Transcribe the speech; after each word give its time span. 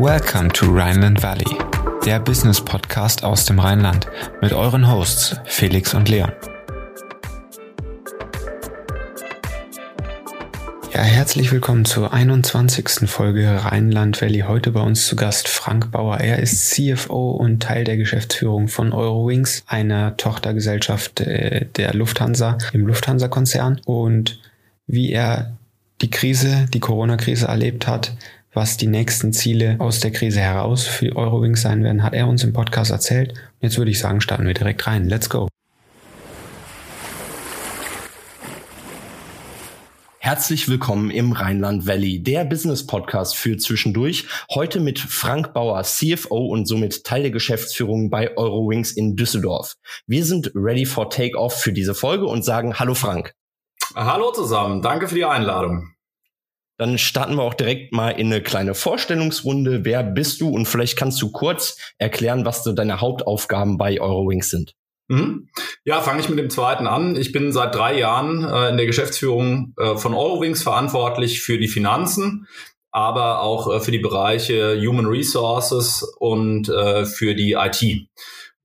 Welcome 0.00 0.50
to 0.50 0.66
Rhineland 0.66 1.24
Valley, 1.24 1.58
der 2.06 2.20
Business 2.20 2.60
Podcast 2.60 3.24
aus 3.24 3.46
dem 3.46 3.58
Rheinland 3.58 4.06
mit 4.40 4.52
euren 4.52 4.88
Hosts 4.88 5.34
Felix 5.44 5.92
und 5.92 6.08
Leon. 6.08 6.30
Ja, 10.94 11.00
herzlich 11.00 11.50
willkommen 11.50 11.84
zur 11.84 12.12
21. 12.12 13.10
Folge 13.10 13.64
Rheinland 13.64 14.22
Valley. 14.22 14.44
Heute 14.46 14.70
bei 14.70 14.82
uns 14.82 15.04
zu 15.04 15.16
Gast 15.16 15.48
Frank 15.48 15.90
Bauer. 15.90 16.18
Er 16.18 16.38
ist 16.38 16.70
CFO 16.70 17.32
und 17.32 17.60
Teil 17.64 17.82
der 17.82 17.96
Geschäftsführung 17.96 18.68
von 18.68 18.92
Eurowings, 18.92 19.64
einer 19.66 20.16
Tochtergesellschaft 20.16 21.22
äh, 21.22 21.66
der 21.76 21.92
Lufthansa 21.92 22.56
im 22.72 22.86
Lufthansa-Konzern. 22.86 23.80
Und 23.84 24.38
wie 24.86 25.10
er 25.10 25.56
die 26.02 26.10
Krise, 26.10 26.66
die 26.72 26.78
Corona-Krise 26.78 27.48
erlebt 27.48 27.88
hat, 27.88 28.12
was 28.52 28.76
die 28.76 28.86
nächsten 28.86 29.32
Ziele 29.32 29.76
aus 29.78 30.00
der 30.00 30.10
Krise 30.10 30.40
heraus 30.40 30.86
für 30.86 31.14
Eurowings 31.16 31.62
sein 31.62 31.84
werden, 31.84 32.02
hat 32.02 32.14
er 32.14 32.28
uns 32.28 32.44
im 32.44 32.52
Podcast 32.52 32.90
erzählt. 32.90 33.34
Jetzt 33.60 33.78
würde 33.78 33.90
ich 33.90 33.98
sagen, 33.98 34.20
starten 34.20 34.46
wir 34.46 34.54
direkt 34.54 34.86
rein. 34.86 35.08
Let's 35.08 35.28
go. 35.28 35.48
Herzlich 40.20 40.68
willkommen 40.68 41.10
im 41.10 41.32
Rheinland 41.32 41.86
Valley, 41.86 42.22
der 42.22 42.44
Business 42.44 42.86
Podcast 42.86 43.34
für 43.34 43.56
zwischendurch. 43.56 44.26
Heute 44.52 44.78
mit 44.78 44.98
Frank 44.98 45.54
Bauer, 45.54 45.82
CFO 45.84 46.48
und 46.48 46.66
somit 46.66 47.04
Teil 47.04 47.22
der 47.22 47.30
Geschäftsführung 47.30 48.10
bei 48.10 48.36
Eurowings 48.36 48.92
in 48.92 49.16
Düsseldorf. 49.16 49.76
Wir 50.06 50.26
sind 50.26 50.50
ready 50.54 50.84
for 50.84 51.08
Takeoff 51.08 51.54
für 51.54 51.72
diese 51.72 51.94
Folge 51.94 52.26
und 52.26 52.44
sagen 52.44 52.78
Hallo 52.78 52.94
Frank. 52.94 53.32
Hallo 53.94 54.30
zusammen, 54.32 54.82
danke 54.82 55.08
für 55.08 55.14
die 55.14 55.24
Einladung. 55.24 55.94
Dann 56.78 56.96
starten 56.96 57.34
wir 57.34 57.42
auch 57.42 57.54
direkt 57.54 57.92
mal 57.92 58.10
in 58.10 58.32
eine 58.32 58.40
kleine 58.40 58.74
Vorstellungsrunde. 58.74 59.84
Wer 59.84 60.02
bist 60.04 60.40
du? 60.40 60.48
Und 60.48 60.66
vielleicht 60.66 60.96
kannst 60.96 61.20
du 61.20 61.30
kurz 61.30 61.76
erklären, 61.98 62.44
was 62.44 62.64
so 62.64 62.72
deine 62.72 63.00
Hauptaufgaben 63.00 63.78
bei 63.78 64.00
Eurowings 64.00 64.48
sind. 64.48 64.74
Mhm. 65.08 65.48
Ja, 65.84 66.00
fange 66.00 66.20
ich 66.20 66.28
mit 66.28 66.38
dem 66.38 66.50
zweiten 66.50 66.86
an. 66.86 67.16
Ich 67.16 67.32
bin 67.32 67.52
seit 67.52 67.74
drei 67.74 67.98
Jahren 67.98 68.44
äh, 68.44 68.68
in 68.70 68.76
der 68.76 68.86
Geschäftsführung 68.86 69.74
äh, 69.76 69.96
von 69.96 70.14
Eurowings 70.14 70.62
verantwortlich 70.62 71.40
für 71.40 71.58
die 71.58 71.68
Finanzen, 71.68 72.46
aber 72.90 73.40
auch 73.40 73.74
äh, 73.74 73.80
für 73.80 73.90
die 73.90 73.98
Bereiche 73.98 74.78
Human 74.80 75.06
Resources 75.06 76.02
und 76.18 76.68
äh, 76.68 77.06
für 77.06 77.34
die 77.34 77.52
IT. 77.52 78.08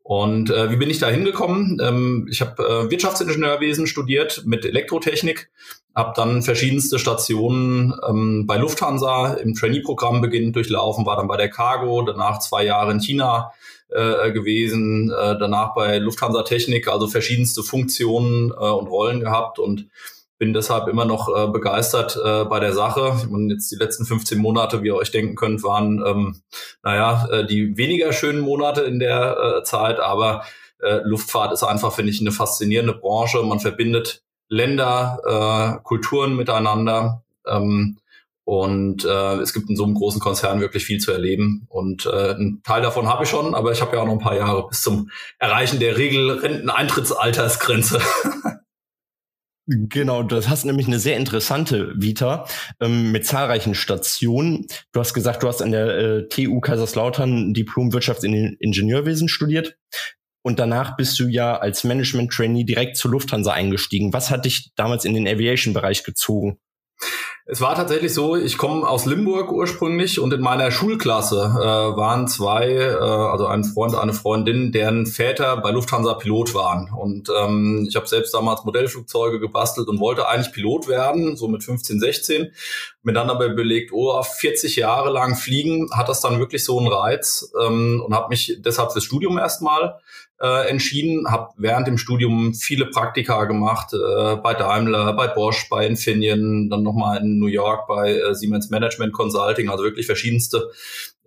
Und 0.04 0.50
äh, 0.50 0.70
wie 0.70 0.76
bin 0.76 0.90
ich 0.90 1.00
da 1.00 1.08
hingekommen? 1.08 1.80
Ähm, 1.82 2.28
ich 2.30 2.42
habe 2.42 2.62
äh, 2.62 2.92
Wirtschaftsingenieurwesen 2.92 3.88
studiert 3.88 4.44
mit 4.46 4.66
Elektrotechnik, 4.66 5.50
habe 5.96 6.14
dann 6.16 6.42
verschiedenste 6.42 6.98
Stationen 6.98 7.94
ähm, 8.08 8.48
bei 8.48 8.58
Lufthansa 8.58 9.34
im 9.34 9.54
Trainee-Programm 9.54 10.22
beginnend 10.22 10.56
durchlaufen, 10.56 11.06
war 11.06 11.18
dann 11.18 11.28
bei 11.28 11.38
der 11.38 11.50
Cargo, 11.50 12.02
danach 12.02 12.40
zwei 12.40 12.66
Jahre 12.66 12.92
in 12.92 13.00
China 13.00 13.52
äh, 13.90 14.32
gewesen, 14.32 15.12
äh, 15.12 15.38
danach 15.38 15.76
bei 15.76 16.00
Lufthansa 16.00 16.44
Technik, 16.44 16.88
also 16.88 17.08
verschiedenste 17.08 17.62
Funktionen 17.62 18.50
äh, 18.50 18.54
und 18.54 18.88
Rollen 18.88 19.20
gehabt 19.20 19.60
und 19.60 19.88
bin 20.40 20.52
deshalb 20.52 20.88
immer 20.88 21.06
noch 21.06 21.30
äh, 21.30 21.48
begeistert 21.48 22.20
äh, 22.22 22.44
bei 22.46 22.60
der 22.60 22.74
Sache. 22.74 23.14
Und 23.30 23.50
jetzt 23.50 23.72
die 23.72 23.76
letzten 23.76 24.06
15 24.06 24.40
Monate, 24.40 24.82
wie 24.82 24.88
ihr 24.88 24.96
euch 24.96 25.12
denken 25.12 25.36
könnt, 25.36 25.64
waren, 25.64 26.04
ähm, 26.06 26.42
naja, 26.82 27.28
äh, 27.32 27.46
die 27.46 27.78
weniger 27.78 28.12
schönen 28.12 28.42
Monate 28.42 28.82
in 28.82 29.00
der 29.00 29.38
äh, 29.38 29.64
Zeit, 29.64 30.00
aber 30.00 30.44
äh, 30.80 31.00
Luftfahrt 31.04 31.54
ist 31.54 31.64
einfach, 31.64 31.94
finde 31.94 32.12
ich, 32.12 32.20
eine 32.20 32.32
faszinierende 32.32 32.94
Branche. 32.94 33.42
Man 33.44 33.60
verbindet 33.60 34.24
Länder, 34.54 35.20
äh, 35.26 35.80
Kulturen 35.84 36.36
miteinander. 36.36 37.24
Ähm, 37.48 37.98
und 38.46 39.06
äh, 39.06 39.36
es 39.38 39.54
gibt 39.54 39.70
in 39.70 39.78
so 39.78 39.86
einem 39.86 39.96
großen 39.96 40.20
Konzern 40.20 40.60
wirklich 40.60 40.84
viel 40.86 41.00
zu 41.00 41.12
erleben. 41.12 41.66
Und 41.70 42.06
äh, 42.06 42.34
ein 42.34 42.62
Teil 42.64 42.82
davon 42.82 43.08
habe 43.08 43.24
ich 43.24 43.30
schon, 43.30 43.56
aber 43.56 43.72
ich 43.72 43.82
habe 43.82 43.96
ja 43.96 44.02
auch 44.02 44.06
noch 44.06 44.14
ein 44.14 44.20
paar 44.20 44.36
Jahre 44.36 44.68
bis 44.68 44.82
zum 44.82 45.10
Erreichen 45.40 45.80
der 45.80 45.98
Regelrenteneintrittsaltersgrenze. 45.98 48.00
Genau, 49.66 50.24
das 50.24 50.50
hast 50.50 50.66
nämlich 50.66 50.88
eine 50.88 51.00
sehr 51.00 51.16
interessante 51.16 51.94
Vita 51.96 52.46
ähm, 52.82 53.14
mit 53.14 53.26
zahlreichen 53.26 53.76
Stationen. 53.76 54.68
Du 54.92 55.00
hast 55.00 55.14
gesagt, 55.14 55.42
du 55.42 55.48
hast 55.48 55.62
an 55.62 55.72
der 55.72 55.98
äh, 55.98 56.28
TU 56.28 56.60
Kaiserslautern 56.60 57.54
Diplom 57.54 57.94
Wirtschaftsingenieurwesen 57.94 59.30
studiert 59.30 59.78
und 60.44 60.60
danach 60.60 60.96
bist 60.96 61.20
du 61.20 61.28
ja 61.28 61.58
als 61.58 61.84
Management 61.84 62.32
Trainee 62.32 62.66
direkt 62.66 62.98
zur 62.98 63.12
Lufthansa 63.12 63.52
eingestiegen. 63.54 64.14
Was 64.14 64.30
hat 64.30 64.46
dich 64.46 64.72
damals 64.76 65.06
in 65.06 65.14
den 65.14 65.28
Aviation 65.28 65.74
Bereich 65.74 66.04
gezogen? 66.04 66.60
Es 67.46 67.60
war 67.60 67.76
tatsächlich 67.76 68.14
so, 68.14 68.38
ich 68.38 68.58
komme 68.58 68.88
aus 68.88 69.06
Limburg 69.06 69.52
ursprünglich 69.52 70.18
und 70.18 70.34
in 70.34 70.40
meiner 70.40 70.72
Schulklasse 70.72 71.36
äh, 71.54 71.98
waren 71.98 72.30
zwei, 72.30 72.70
äh, 72.70 72.96
also 72.96 73.48
ein 73.48 73.66
Freund, 73.66 73.96
eine 73.96 74.14
Freundin, 74.14 74.72
deren 74.72 75.06
Väter 75.06 75.58
bei 75.58 75.72
Lufthansa 75.72 76.14
Pilot 76.14 76.54
waren. 76.54 76.90
Und 76.90 77.30
ähm, 77.38 77.86
ich 77.86 77.98
habe 77.98 78.08
selbst 78.08 78.34
damals 78.34 78.64
Modellflugzeuge 78.64 79.42
gebastelt 79.42 79.90
und 79.90 80.00
wollte 80.00 80.30
eigentlich 80.30 80.54
Pilot 80.54 80.88
werden, 80.88 81.36
so 81.36 81.50
mit 81.50 81.66
15, 81.66 82.00
16. 82.00 82.54
Mir 83.02 83.12
dann 83.12 83.30
aber 83.30 83.48
überlegt, 83.48 83.92
oh, 83.92 84.24
40 84.24 84.78
Jahre 84.78 85.12
lang 85.12 85.36
fliegen, 85.36 85.90
hat 85.94 86.08
das 86.08 86.22
dann 86.22 86.40
wirklich 86.40 86.64
so 86.64 86.80
einen 86.80 86.88
Reiz 86.88 87.52
ähm, 87.62 88.02
und 88.06 88.16
habe 88.16 88.30
mich 88.30 88.60
deshalb 88.64 88.94
fürs 88.94 89.04
Studium 89.04 89.38
erstmal 89.38 90.00
äh, 90.44 90.70
entschieden, 90.70 91.32
habe 91.32 91.54
während 91.58 91.88
dem 91.88 91.98
Studium 91.98 92.54
viele 92.54 92.88
Praktika 92.88 93.46
gemacht, 93.46 93.94
äh, 93.94 94.36
bei 94.36 94.54
Daimler, 94.54 95.14
bei 95.14 95.28
Bosch, 95.28 95.70
bei 95.70 95.88
Infineon, 95.88 96.70
dann 96.70 96.84
nochmal 96.84 97.22
in 97.22 97.33
New 97.40 97.48
York 97.48 97.88
bei 97.88 98.18
äh, 98.18 98.36
Siemens 98.36 98.70
Management 98.70 99.14
Consulting, 99.14 99.70
also 99.70 99.84
wirklich 99.84 100.06
verschiedenste 100.06 100.72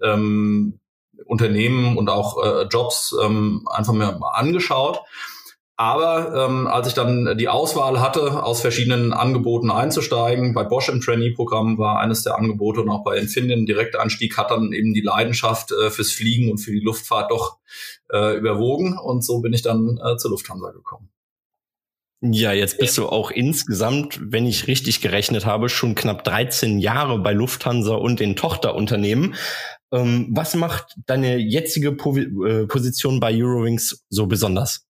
ähm, 0.03 0.81
Unternehmen 1.25 1.97
und 1.97 2.11
auch 2.11 2.43
äh, 2.45 2.63
Jobs 2.65 3.15
ähm, 3.23 3.67
einfach 3.71 3.93
mir 3.93 4.19
mal 4.19 4.33
angeschaut. 4.33 5.01
Aber 5.79 6.35
ähm, 6.35 6.67
als 6.67 6.89
ich 6.89 6.95
dann 6.95 7.37
die 7.37 7.49
Auswahl 7.49 8.01
hatte, 8.01 8.43
aus 8.43 8.63
verschiedenen 8.63 9.13
Angeboten 9.13 9.71
einzusteigen, 9.71 10.55
bei 10.55 10.65
Bosch 10.65 10.89
im 10.89 11.03
Trainee-Programm 11.03 11.77
war 11.77 11.99
eines 11.99 12.23
der 12.23 12.39
Angebote 12.39 12.81
und 12.81 12.89
auch 12.89 13.05
bei 13.05 13.19
Infineon 13.19 13.67
Direktanstieg 13.67 14.39
hat 14.39 14.51
dann 14.51 14.73
eben 14.73 14.95
die 14.95 15.03
Leidenschaft 15.03 15.73
äh, 15.73 15.91
fürs 15.91 16.13
Fliegen 16.13 16.51
und 16.51 16.59
für 16.59 16.73
die 16.73 16.81
Luftfahrt 16.81 17.31
doch 17.31 17.59
äh, 18.11 18.39
überwogen 18.39 18.97
und 18.97 19.23
so 19.23 19.41
bin 19.41 19.53
ich 19.53 19.61
dann 19.61 20.01
äh, 20.03 20.17
zur 20.17 20.31
Lufthansa 20.31 20.71
gekommen. 20.71 21.11
Ja, 22.23 22.53
jetzt 22.53 22.79
bist 22.79 22.97
du 22.97 23.09
auch 23.09 23.31
insgesamt, 23.31 24.19
wenn 24.23 24.47
ich 24.47 24.67
richtig 24.69 25.03
gerechnet 25.03 25.45
habe, 25.45 25.69
schon 25.69 25.95
knapp 25.95 26.25
13 26.25 26.79
Jahre 26.79 27.19
bei 27.19 27.33
Lufthansa 27.33 27.95
und 27.95 28.21
den 28.21 28.37
Tochterunternehmen. 28.37 29.35
Ähm, 29.93 30.29
was 30.31 30.55
macht 30.55 30.97
deine 31.07 31.37
jetzige 31.37 31.93
po 31.93 32.17
äh, 32.17 32.67
Position 32.67 33.21
bei 33.21 33.33
Eurowings 33.35 34.05
so 34.09 34.27
besonders? 34.27 34.87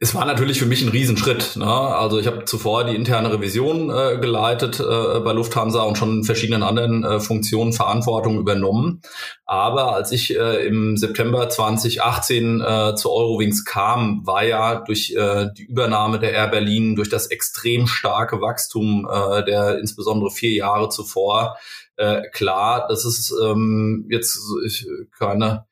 Es 0.00 0.14
war 0.14 0.24
natürlich 0.24 0.58
für 0.58 0.66
mich 0.66 0.82
ein 0.82 0.88
Riesenschritt. 0.88 1.56
Ne? 1.56 1.66
Also 1.66 2.18
ich 2.18 2.26
habe 2.26 2.44
zuvor 2.44 2.84
die 2.84 2.94
interne 2.94 3.32
Revision 3.32 3.90
äh, 3.90 4.18
geleitet 4.18 4.80
äh, 4.80 5.20
bei 5.20 5.32
Lufthansa 5.32 5.82
und 5.82 5.96
schon 5.96 6.18
in 6.18 6.24
verschiedenen 6.24 6.62
anderen 6.62 7.04
äh, 7.04 7.20
Funktionen 7.20 7.72
Verantwortung 7.72 8.38
übernommen. 8.38 9.00
Aber 9.46 9.94
als 9.94 10.12
ich 10.12 10.36
äh, 10.36 10.66
im 10.66 10.96
September 10.96 11.48
2018 11.48 12.60
äh, 12.60 12.94
zu 12.96 13.10
Eurowings 13.10 13.64
kam, 13.64 14.26
war 14.26 14.44
ja 14.44 14.76
durch 14.76 15.14
äh, 15.16 15.48
die 15.56 15.64
Übernahme 15.64 16.18
der 16.18 16.32
Air 16.32 16.48
Berlin, 16.48 16.96
durch 16.96 17.08
das 17.08 17.26
extrem 17.26 17.86
starke 17.86 18.40
Wachstum 18.40 19.08
äh, 19.10 19.44
der 19.44 19.78
insbesondere 19.78 20.30
vier 20.30 20.52
Jahre 20.52 20.88
zuvor, 20.88 21.56
äh, 21.96 22.22
klar, 22.32 22.86
dass 22.88 23.04
es 23.04 23.34
ähm, 23.42 24.06
jetzt 24.10 24.40
ich, 24.66 24.86
keine 25.18 25.66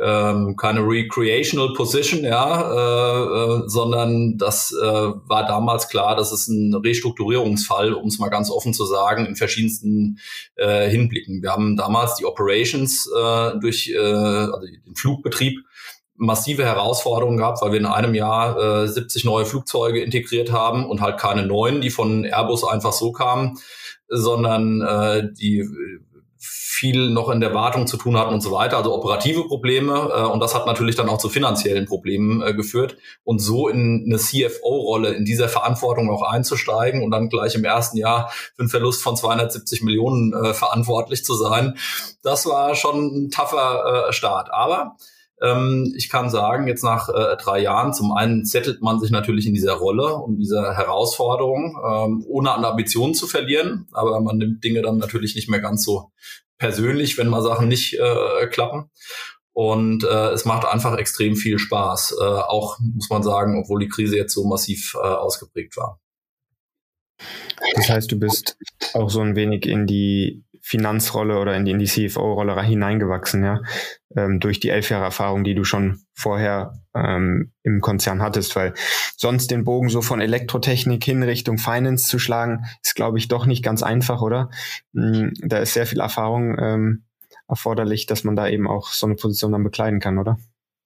ähm, 0.00 0.56
keine 0.56 0.80
recreational 0.80 1.72
Position, 1.72 2.24
ja, 2.24 2.72
äh, 2.72 3.62
äh, 3.64 3.68
sondern 3.68 4.38
das 4.38 4.72
äh, 4.72 4.84
war 4.84 5.46
damals 5.46 5.88
klar, 5.88 6.16
dass 6.16 6.32
es 6.32 6.48
ein 6.48 6.74
Restrukturierungsfall, 6.74 7.92
um 7.92 8.08
es 8.08 8.18
mal 8.18 8.28
ganz 8.28 8.50
offen 8.50 8.74
zu 8.74 8.84
sagen, 8.84 9.26
in 9.26 9.36
verschiedensten 9.36 10.18
äh, 10.56 10.88
Hinblicken. 10.88 11.42
Wir 11.42 11.50
haben 11.50 11.76
damals 11.76 12.16
die 12.16 12.24
Operations 12.24 13.08
äh, 13.08 13.58
durch 13.60 13.90
äh, 13.94 13.98
also 13.98 14.66
den 14.66 14.94
Flugbetrieb 14.94 15.58
massive 16.18 16.64
Herausforderungen 16.64 17.38
gehabt, 17.38 17.62
weil 17.62 17.72
wir 17.72 17.78
in 17.78 17.86
einem 17.86 18.14
Jahr 18.14 18.82
äh, 18.84 18.88
70 18.88 19.24
neue 19.24 19.46
Flugzeuge 19.46 20.02
integriert 20.02 20.52
haben 20.52 20.84
und 20.84 21.00
halt 21.00 21.18
keine 21.18 21.46
neuen, 21.46 21.80
die 21.80 21.90
von 21.90 22.24
Airbus 22.24 22.64
einfach 22.64 22.92
so 22.92 23.12
kamen, 23.12 23.58
sondern 24.08 24.80
äh, 24.82 25.28
die 25.32 25.64
viel 26.78 27.10
noch 27.10 27.28
in 27.28 27.40
der 27.40 27.54
Wartung 27.54 27.86
zu 27.86 27.96
tun 27.96 28.16
hatten 28.16 28.32
und 28.32 28.40
so 28.40 28.52
weiter, 28.52 28.76
also 28.76 28.94
operative 28.94 29.44
Probleme. 29.48 30.12
Äh, 30.14 30.22
und 30.22 30.40
das 30.40 30.54
hat 30.54 30.66
natürlich 30.66 30.96
dann 30.96 31.08
auch 31.08 31.18
zu 31.18 31.28
finanziellen 31.28 31.86
Problemen 31.86 32.40
äh, 32.40 32.54
geführt. 32.54 32.96
Und 33.24 33.40
so 33.40 33.68
in 33.68 34.04
eine 34.06 34.18
CFO-Rolle, 34.18 35.10
in 35.10 35.24
dieser 35.24 35.48
Verantwortung 35.48 36.08
auch 36.10 36.22
einzusteigen 36.22 37.02
und 37.02 37.10
dann 37.10 37.28
gleich 37.28 37.54
im 37.54 37.64
ersten 37.64 37.96
Jahr 37.96 38.30
für 38.30 38.60
einen 38.60 38.68
Verlust 38.68 39.02
von 39.02 39.16
270 39.16 39.82
Millionen 39.82 40.32
äh, 40.32 40.54
verantwortlich 40.54 41.24
zu 41.24 41.34
sein, 41.34 41.76
das 42.22 42.46
war 42.46 42.74
schon 42.74 43.24
ein 43.24 43.30
tougher 43.30 44.08
äh, 44.08 44.12
Start. 44.12 44.52
Aber 44.52 44.96
ähm, 45.42 45.92
ich 45.96 46.08
kann 46.08 46.30
sagen, 46.30 46.66
jetzt 46.66 46.82
nach 46.82 47.08
äh, 47.08 47.36
drei 47.36 47.60
Jahren, 47.60 47.92
zum 47.92 48.12
einen 48.12 48.44
zettelt 48.44 48.82
man 48.82 49.00
sich 49.00 49.10
natürlich 49.10 49.46
in 49.46 49.54
dieser 49.54 49.74
Rolle 49.74 50.14
und 50.14 50.38
dieser 50.38 50.76
Herausforderung, 50.76 51.78
ähm, 51.84 52.24
ohne 52.26 52.52
an 52.52 52.64
Ambitionen 52.64 53.14
zu 53.14 53.26
verlieren, 53.26 53.86
aber 53.92 54.20
man 54.20 54.38
nimmt 54.38 54.64
Dinge 54.64 54.82
dann 54.82 54.98
natürlich 54.98 55.34
nicht 55.34 55.48
mehr 55.48 55.60
ganz 55.60 55.84
so 55.84 56.10
persönlich, 56.58 57.16
wenn 57.18 57.28
mal 57.28 57.42
Sachen 57.42 57.68
nicht 57.68 57.94
äh, 57.94 58.46
klappen. 58.48 58.90
Und 59.52 60.04
äh, 60.04 60.30
es 60.30 60.44
macht 60.44 60.64
einfach 60.66 60.96
extrem 60.98 61.34
viel 61.34 61.58
Spaß. 61.58 62.16
Äh, 62.20 62.24
auch 62.24 62.78
muss 62.80 63.10
man 63.10 63.24
sagen, 63.24 63.60
obwohl 63.60 63.80
die 63.80 63.88
Krise 63.88 64.16
jetzt 64.16 64.34
so 64.34 64.44
massiv 64.44 64.94
äh, 64.94 64.98
ausgeprägt 64.98 65.76
war. 65.76 66.00
Das 67.74 67.88
heißt, 67.88 68.12
du 68.12 68.18
bist 68.18 68.56
auch 68.94 69.10
so 69.10 69.20
ein 69.20 69.34
wenig 69.34 69.66
in 69.66 69.86
die 69.86 70.44
Finanzrolle 70.68 71.38
oder 71.38 71.56
in 71.56 71.64
die, 71.64 71.70
in 71.70 71.78
die 71.78 71.86
CFO-Rolle 71.86 72.60
hineingewachsen, 72.62 73.42
ja, 73.42 73.62
ähm, 74.14 74.38
durch 74.38 74.60
die 74.60 74.68
elf 74.68 74.90
Jahre 74.90 75.04
Erfahrung, 75.04 75.42
die 75.42 75.54
du 75.54 75.64
schon 75.64 76.00
vorher 76.12 76.74
ähm, 76.94 77.52
im 77.62 77.80
Konzern 77.80 78.20
hattest, 78.20 78.54
weil 78.54 78.74
sonst 79.16 79.50
den 79.50 79.64
Bogen 79.64 79.88
so 79.88 80.02
von 80.02 80.20
Elektrotechnik 80.20 81.02
hin 81.02 81.22
Richtung 81.22 81.56
Finance 81.56 82.06
zu 82.06 82.18
schlagen, 82.18 82.66
ist, 82.84 82.94
glaube 82.96 83.16
ich, 83.16 83.28
doch 83.28 83.46
nicht 83.46 83.64
ganz 83.64 83.82
einfach, 83.82 84.20
oder? 84.20 84.50
Mm, 84.92 85.28
da 85.40 85.56
ist 85.56 85.72
sehr 85.72 85.86
viel 85.86 86.00
Erfahrung 86.00 86.58
ähm, 86.58 87.04
erforderlich, 87.48 88.04
dass 88.04 88.24
man 88.24 88.36
da 88.36 88.46
eben 88.46 88.68
auch 88.68 88.88
so 88.88 89.06
eine 89.06 89.16
Position 89.16 89.52
dann 89.52 89.64
bekleiden 89.64 90.00
kann, 90.00 90.18
oder? 90.18 90.36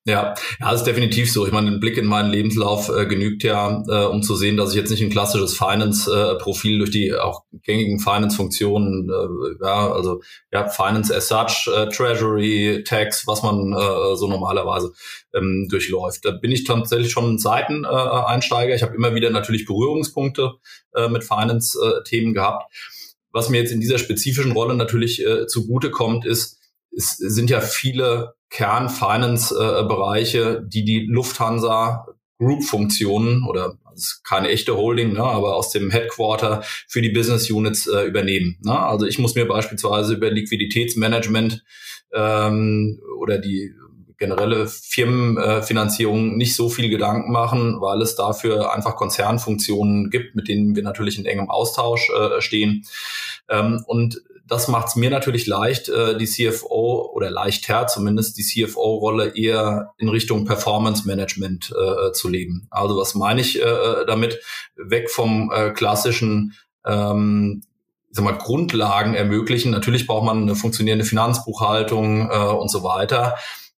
Ja, 0.04 0.34
ja, 0.58 0.72
ist 0.72 0.82
definitiv 0.82 1.30
so. 1.30 1.46
Ich 1.46 1.52
meine, 1.52 1.70
ein 1.70 1.78
Blick 1.78 1.96
in 1.96 2.06
meinen 2.06 2.32
Lebenslauf 2.32 2.88
äh, 2.88 3.06
genügt 3.06 3.44
ja, 3.44 3.84
äh, 3.86 4.06
um 4.06 4.24
zu 4.24 4.34
sehen, 4.34 4.56
dass 4.56 4.70
ich 4.70 4.76
jetzt 4.76 4.90
nicht 4.90 5.00
ein 5.00 5.10
klassisches 5.10 5.56
Finance-Profil 5.56 6.74
äh, 6.74 6.78
durch 6.78 6.90
die 6.90 7.14
auch 7.14 7.44
gängigen 7.62 8.00
Finance-Funktionen, 8.00 9.08
äh, 9.08 9.64
ja, 9.64 9.92
also 9.92 10.20
ja, 10.50 10.66
Finance 10.66 11.14
as 11.14 11.28
such, 11.28 11.72
äh, 11.72 11.88
Treasury, 11.88 12.82
Tax, 12.84 13.28
was 13.28 13.44
man 13.44 13.72
äh, 13.72 14.16
so 14.16 14.26
normalerweise 14.26 14.92
ähm, 15.34 15.68
durchläuft. 15.70 16.24
Da 16.24 16.32
bin 16.32 16.50
ich 16.50 16.64
tatsächlich 16.64 17.12
schon 17.12 17.34
ein 17.34 17.38
Seiteneinsteiger. 17.38 18.74
ich 18.74 18.82
habe 18.82 18.96
immer 18.96 19.14
wieder 19.14 19.30
natürlich 19.30 19.66
Berührungspunkte 19.66 20.54
äh, 20.96 21.08
mit 21.08 21.22
Finance-Themen 21.22 22.34
gehabt. 22.34 22.72
Was 23.30 23.50
mir 23.50 23.58
jetzt 23.58 23.70
in 23.70 23.80
dieser 23.80 23.98
spezifischen 23.98 24.50
Rolle 24.50 24.74
natürlich 24.74 25.24
äh, 25.24 25.46
zugute 25.46 25.92
kommt, 25.92 26.26
ist, 26.26 26.58
es 26.90 27.16
sind 27.16 27.50
ja 27.50 27.60
viele 27.60 28.34
Kern-Finance-Bereiche, 28.52 30.62
die 30.66 30.84
die 30.84 31.06
Lufthansa 31.06 32.06
Group-Funktionen 32.38 33.44
oder 33.44 33.78
also 33.84 34.16
keine 34.24 34.48
echte 34.48 34.76
Holding, 34.76 35.14
ne, 35.14 35.22
aber 35.22 35.56
aus 35.56 35.70
dem 35.70 35.90
Headquarter 35.90 36.62
für 36.88 37.02
die 37.02 37.10
Business 37.10 37.50
Units 37.50 37.86
äh, 37.86 38.04
übernehmen. 38.04 38.58
Ne? 38.64 38.78
Also 38.78 39.06
ich 39.06 39.18
muss 39.18 39.34
mir 39.34 39.46
beispielsweise 39.46 40.14
über 40.14 40.30
Liquiditätsmanagement 40.30 41.62
ähm, 42.12 43.00
oder 43.18 43.38
die 43.38 43.74
generelle 44.18 44.68
Firmenfinanzierung 44.68 46.36
nicht 46.36 46.54
so 46.54 46.68
viel 46.68 46.88
Gedanken 46.88 47.32
machen, 47.32 47.80
weil 47.80 48.00
es 48.02 48.14
dafür 48.14 48.72
einfach 48.72 48.94
Konzernfunktionen 48.96 50.10
gibt, 50.10 50.36
mit 50.36 50.48
denen 50.48 50.76
wir 50.76 50.84
natürlich 50.84 51.18
in 51.18 51.26
engem 51.26 51.50
Austausch 51.50 52.08
äh, 52.10 52.40
stehen. 52.40 52.84
Ähm, 53.48 53.82
und 53.86 54.22
das 54.52 54.68
macht 54.68 54.88
es 54.88 54.96
mir 54.96 55.08
natürlich 55.08 55.46
leicht, 55.46 55.88
äh, 55.88 56.14
die 56.16 56.26
CFO 56.26 57.10
oder 57.14 57.30
leichter 57.30 57.86
zumindest 57.86 58.36
die 58.36 58.42
CFO-Rolle 58.42 59.34
eher 59.34 59.94
in 59.96 60.10
Richtung 60.10 60.44
Performance 60.44 61.06
Management 61.06 61.72
äh, 61.74 62.12
zu 62.12 62.28
leben. 62.28 62.66
Also 62.70 62.98
was 62.98 63.14
meine 63.14 63.40
ich 63.40 63.60
äh, 63.62 64.04
damit? 64.06 64.40
Weg 64.76 65.10
vom 65.10 65.50
äh, 65.50 65.70
klassischen 65.70 66.52
ähm, 66.84 67.62
ich 68.10 68.16
sag 68.16 68.26
mal, 68.26 68.36
Grundlagen 68.36 69.14
ermöglichen. 69.14 69.70
Natürlich 69.70 70.06
braucht 70.06 70.26
man 70.26 70.42
eine 70.42 70.54
funktionierende 70.54 71.06
Finanzbuchhaltung 71.06 72.30
äh, 72.30 72.36
und 72.36 72.70
so 72.70 72.84
weiter. 72.84 73.36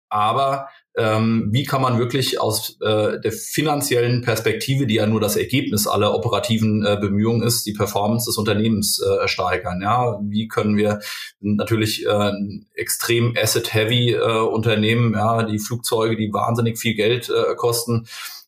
Aber 0.08 0.66
ähm, 0.96 1.48
wie 1.50 1.64
kann 1.64 1.82
man 1.82 1.98
wirklich 1.98 2.40
aus 2.40 2.76
äh, 2.80 3.18
der 3.20 3.32
finanziellen 3.32 4.22
Perspektive, 4.22 4.86
die 4.86 4.94
ja 4.94 5.06
nur 5.06 5.20
das 5.20 5.36
Ergebnis 5.36 5.88
aller 5.88 6.14
operativen 6.14 6.84
äh, 6.84 6.96
Bemühungen 7.00 7.42
ist, 7.42 7.66
die 7.66 7.72
Performance 7.72 8.26
des 8.26 8.38
Unternehmens 8.38 9.00
äh, 9.00 9.26
steigern. 9.26 9.80
Ja, 9.82 10.20
wie 10.22 10.46
können 10.46 10.76
wir 10.76 11.00
natürlich 11.40 12.06
äh, 12.06 12.32
extrem 12.74 13.34
asset-heavy 13.36 14.12
äh, 14.12 14.40
Unternehmen, 14.40 15.14
ja, 15.14 15.42
die 15.42 15.58
Flugzeuge, 15.58 16.16
die 16.16 16.32
wahnsinnig 16.32 16.78
viel 16.78 16.94
Geld 16.94 17.28
äh, 17.28 17.54
kosten, 17.56 18.06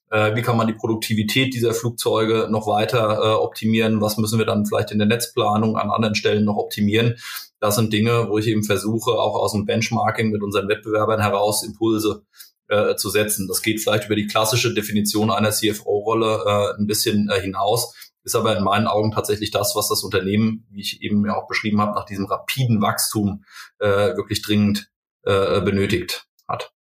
wie 0.09 0.43
kann 0.43 0.57
man 0.57 0.69
die 0.69 0.73
Produktivität 0.73 1.53
dieser 1.53 1.75
Flugzeuge 1.75 2.47
noch 2.49 2.69
weiter 2.69 3.19
äh, 3.19 3.35
optimieren? 3.35 4.01
Was 4.01 4.17
müssen 4.19 4.39
wir 4.39 4.47
dann 4.47 4.65
vielleicht 4.65 4.93
in 4.93 4.99
der 4.99 5.09
Netzplanung 5.09 5.77
an 5.77 5.91
anderen 5.91 6.15
Stellen 6.15 6.45
noch 6.45 6.57
optimieren? 6.57 7.17
Das 7.61 7.77
sind 7.77 7.93
Dinge, 7.93 8.29
wo 8.29 8.39
ich 8.39 8.47
eben 8.47 8.65
versuche, 8.65 9.13
auch 9.13 9.35
aus 9.35 9.53
dem 9.53 9.65
Benchmarking 9.65 10.31
mit 10.31 10.43
unseren 10.43 10.69
Wettbewerbern 10.69 11.21
heraus 11.21 11.63
Impulse 11.63 12.25
äh, 12.69 12.97
zu 12.97 13.11
setzen. 13.11 13.49
Das 13.49 13.63
geht 13.63 13.81
vielleicht 13.81 14.07
über 14.07 14.17
die 14.17 14.27
klassische 14.27 14.75
Definition 14.75 15.31
einer 15.31 15.51
CFO-Rolle 15.51 16.45
äh, 16.47 16.81
ein 16.81 16.87
bisschen 16.87 17.31
äh, 17.31 17.41
hinaus, 17.41 17.95
ist 18.25 18.35
aber 18.35 18.57
in 18.57 18.65
meinen 18.65 18.87
Augen 18.87 19.13
tatsächlich 19.13 19.51
das, 19.51 19.75
was 19.77 19.89
das 19.89 20.03
Unternehmen, 20.03 20.67
wie 20.71 20.81
ich 20.81 21.01
eben 21.03 21.25
ja 21.25 21.37
auch 21.37 21.47
beschrieben 21.47 21.81
habe, 21.81 21.95
nach 21.95 22.05
diesem 22.05 22.27
rapiden 22.27 22.83
Wachstum 22.83 23.45
äh, 23.79 24.17
wirklich 24.17 24.43
dringend 24.43 24.91
äh, 25.23 25.61
benötigt 25.61 26.27
hat. 26.49 26.73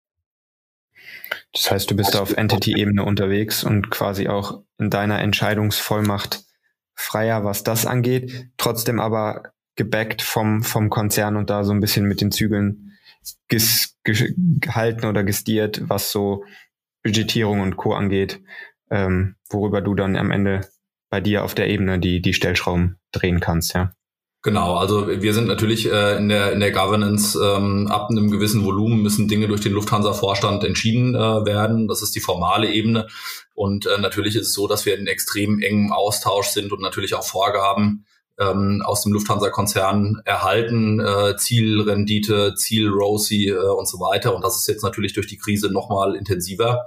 Das 1.53 1.71
heißt, 1.71 1.91
du 1.91 1.97
bist 1.97 2.17
auf 2.17 2.37
Entity-Ebene 2.37 3.05
unterwegs 3.05 3.63
und 3.63 3.91
quasi 3.91 4.29
auch 4.29 4.63
in 4.79 4.91
deiner 4.91 5.21
Entscheidungsvollmacht 5.21 6.45
freier, 6.95 7.45
was 7.45 7.63
das 7.63 7.87
angeht, 7.87 8.49
trotzdem 8.57 9.01
aber 9.01 9.54
gebackt 9.77 10.23
vom, 10.23 10.63
vom 10.63 10.91
Konzern 10.91 11.37
und 11.37 11.51
da 11.51 11.65
so 11.65 11.73
ein 11.73 11.81
bisschen 11.81 12.07
mit 12.07 12.21
den 12.21 12.31
Zügeln 12.31 12.93
ges, 13.49 13.97
ges, 14.05 14.25
gehalten 14.37 15.07
oder 15.07 15.25
gestiert, 15.25 15.83
was 15.89 16.11
so 16.11 16.45
Budgetierung 17.03 17.61
und 17.61 17.77
Co. 17.77 17.93
angeht, 17.93 18.41
ähm, 18.91 19.37
worüber 19.51 19.81
du 19.81 19.95
dann 19.95 20.17
am 20.17 20.31
Ende 20.31 20.69
bei 21.11 21.21
dir 21.21 21.45
auf 21.45 21.55
der 21.55 21.69
Ebene 21.69 21.99
die, 21.99 22.21
die 22.21 22.35
Stellschrauben 22.35 22.99
drehen 23.13 23.41
kannst, 23.41 23.75
ja. 23.75 23.93
Genau, 24.43 24.75
also 24.75 25.09
wir 25.09 25.33
sind 25.33 25.47
natürlich 25.47 25.91
äh, 25.91 26.19
in, 26.19 26.29
der, 26.29 26.53
in 26.53 26.61
der 26.61 26.71
Governance 26.71 27.39
ähm, 27.43 27.87
ab 27.87 28.11
einem 28.11 28.31
gewissen 28.31 28.63
Volumen 28.63 29.01
müssen 29.01 29.27
Dinge 29.27 29.49
durch 29.49 29.63
den 29.63 29.73
Lufthansa-Vorstand 29.73 30.65
entschieden 30.65 31.15
äh, 31.15 31.47
werden. 31.47 31.89
Das 31.89 32.03
ist 32.03 32.15
die 32.15 32.21
formale 32.21 32.71
Ebene. 32.71 33.07
Und 33.55 33.87
äh, 33.87 33.99
natürlich 33.99 34.37
ist 34.37 34.49
es 34.49 34.53
so, 34.53 34.69
dass 34.69 34.85
wir 34.85 34.99
in 34.99 35.07
extrem 35.07 35.63
engem 35.63 35.93
Austausch 35.95 36.49
sind 36.49 36.73
und 36.73 36.83
natürlich 36.83 37.15
auch 37.15 37.25
Vorgaben 37.25 38.05
ähm, 38.39 38.83
aus 38.85 39.03
dem 39.03 39.13
Lufthansa-Konzern 39.13 40.21
erhalten, 40.25 41.01
äh, 41.01 41.37
Zielrendite, 41.37 42.55
Ziel 42.55 42.89
ROSI 42.89 43.49
äh, 43.49 43.57
und 43.57 43.89
so 43.89 43.99
weiter. 44.01 44.35
Und 44.35 44.43
das 44.43 44.57
ist 44.57 44.67
jetzt 44.69 44.83
natürlich 44.83 45.13
durch 45.13 45.27
die 45.27 45.39
Krise 45.39 45.73
nochmal 45.73 46.17
intensiver 46.17 46.87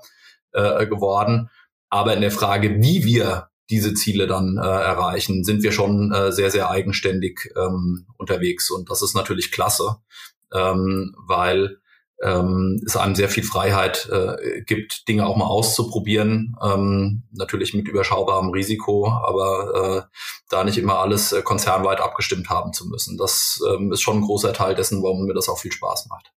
äh, 0.52 0.86
geworden. 0.88 1.50
Aber 1.90 2.14
in 2.14 2.22
der 2.22 2.32
Frage, 2.32 2.82
wie 2.82 3.06
wir 3.06 3.50
diese 3.70 3.94
Ziele 3.94 4.28
dann 4.28 4.58
äh, 4.58 4.62
erreichen, 4.62 5.44
sind 5.44 5.64
wir 5.64 5.72
schon 5.72 6.12
äh, 6.12 6.32
sehr, 6.32 6.52
sehr 6.52 6.70
eigenständig 6.70 7.52
ähm, 7.56 8.08
unterwegs. 8.18 8.70
Und 8.70 8.90
das 8.90 9.02
ist 9.02 9.16
natürlich 9.16 9.52
klasse, 9.52 9.98
ähm, 10.54 11.16
weil 11.18 11.80
ähm, 12.24 12.82
es 12.86 12.96
einem 12.96 13.16
sehr 13.16 13.30
viel 13.30 13.44
Freiheit 13.44 14.10
äh, 14.12 14.62
gibt, 14.62 15.08
Dinge 15.08 15.28
auch 15.28 15.38
mal 15.38 15.46
auszuprobieren. 15.46 16.56
Ähm, 16.62 17.24
natürlich 17.32 17.74
mit 17.74 17.88
überschaubarem 17.88 18.50
Risiko, 18.50 19.08
aber 19.08 20.08
äh, 20.12 20.18
da 20.50 20.64
nicht 20.64 20.78
immer 20.78 21.00
alles 21.00 21.32
äh, 21.32 21.42
konzernweit 21.42 22.02
abgestimmt 22.02 22.50
haben 22.50 22.74
zu 22.74 22.88
müssen. 22.88 23.18
Das 23.18 23.62
ähm, 23.70 23.92
ist 23.92 24.02
schon 24.02 24.18
ein 24.18 24.26
großer 24.26 24.54
Teil 24.54 24.76
dessen, 24.76 25.04
warum 25.04 25.26
mir 25.26 25.34
das 25.34 25.50
auch 25.50 25.60
viel 25.60 25.72
Spaß 25.72 26.08
macht. 26.10 26.32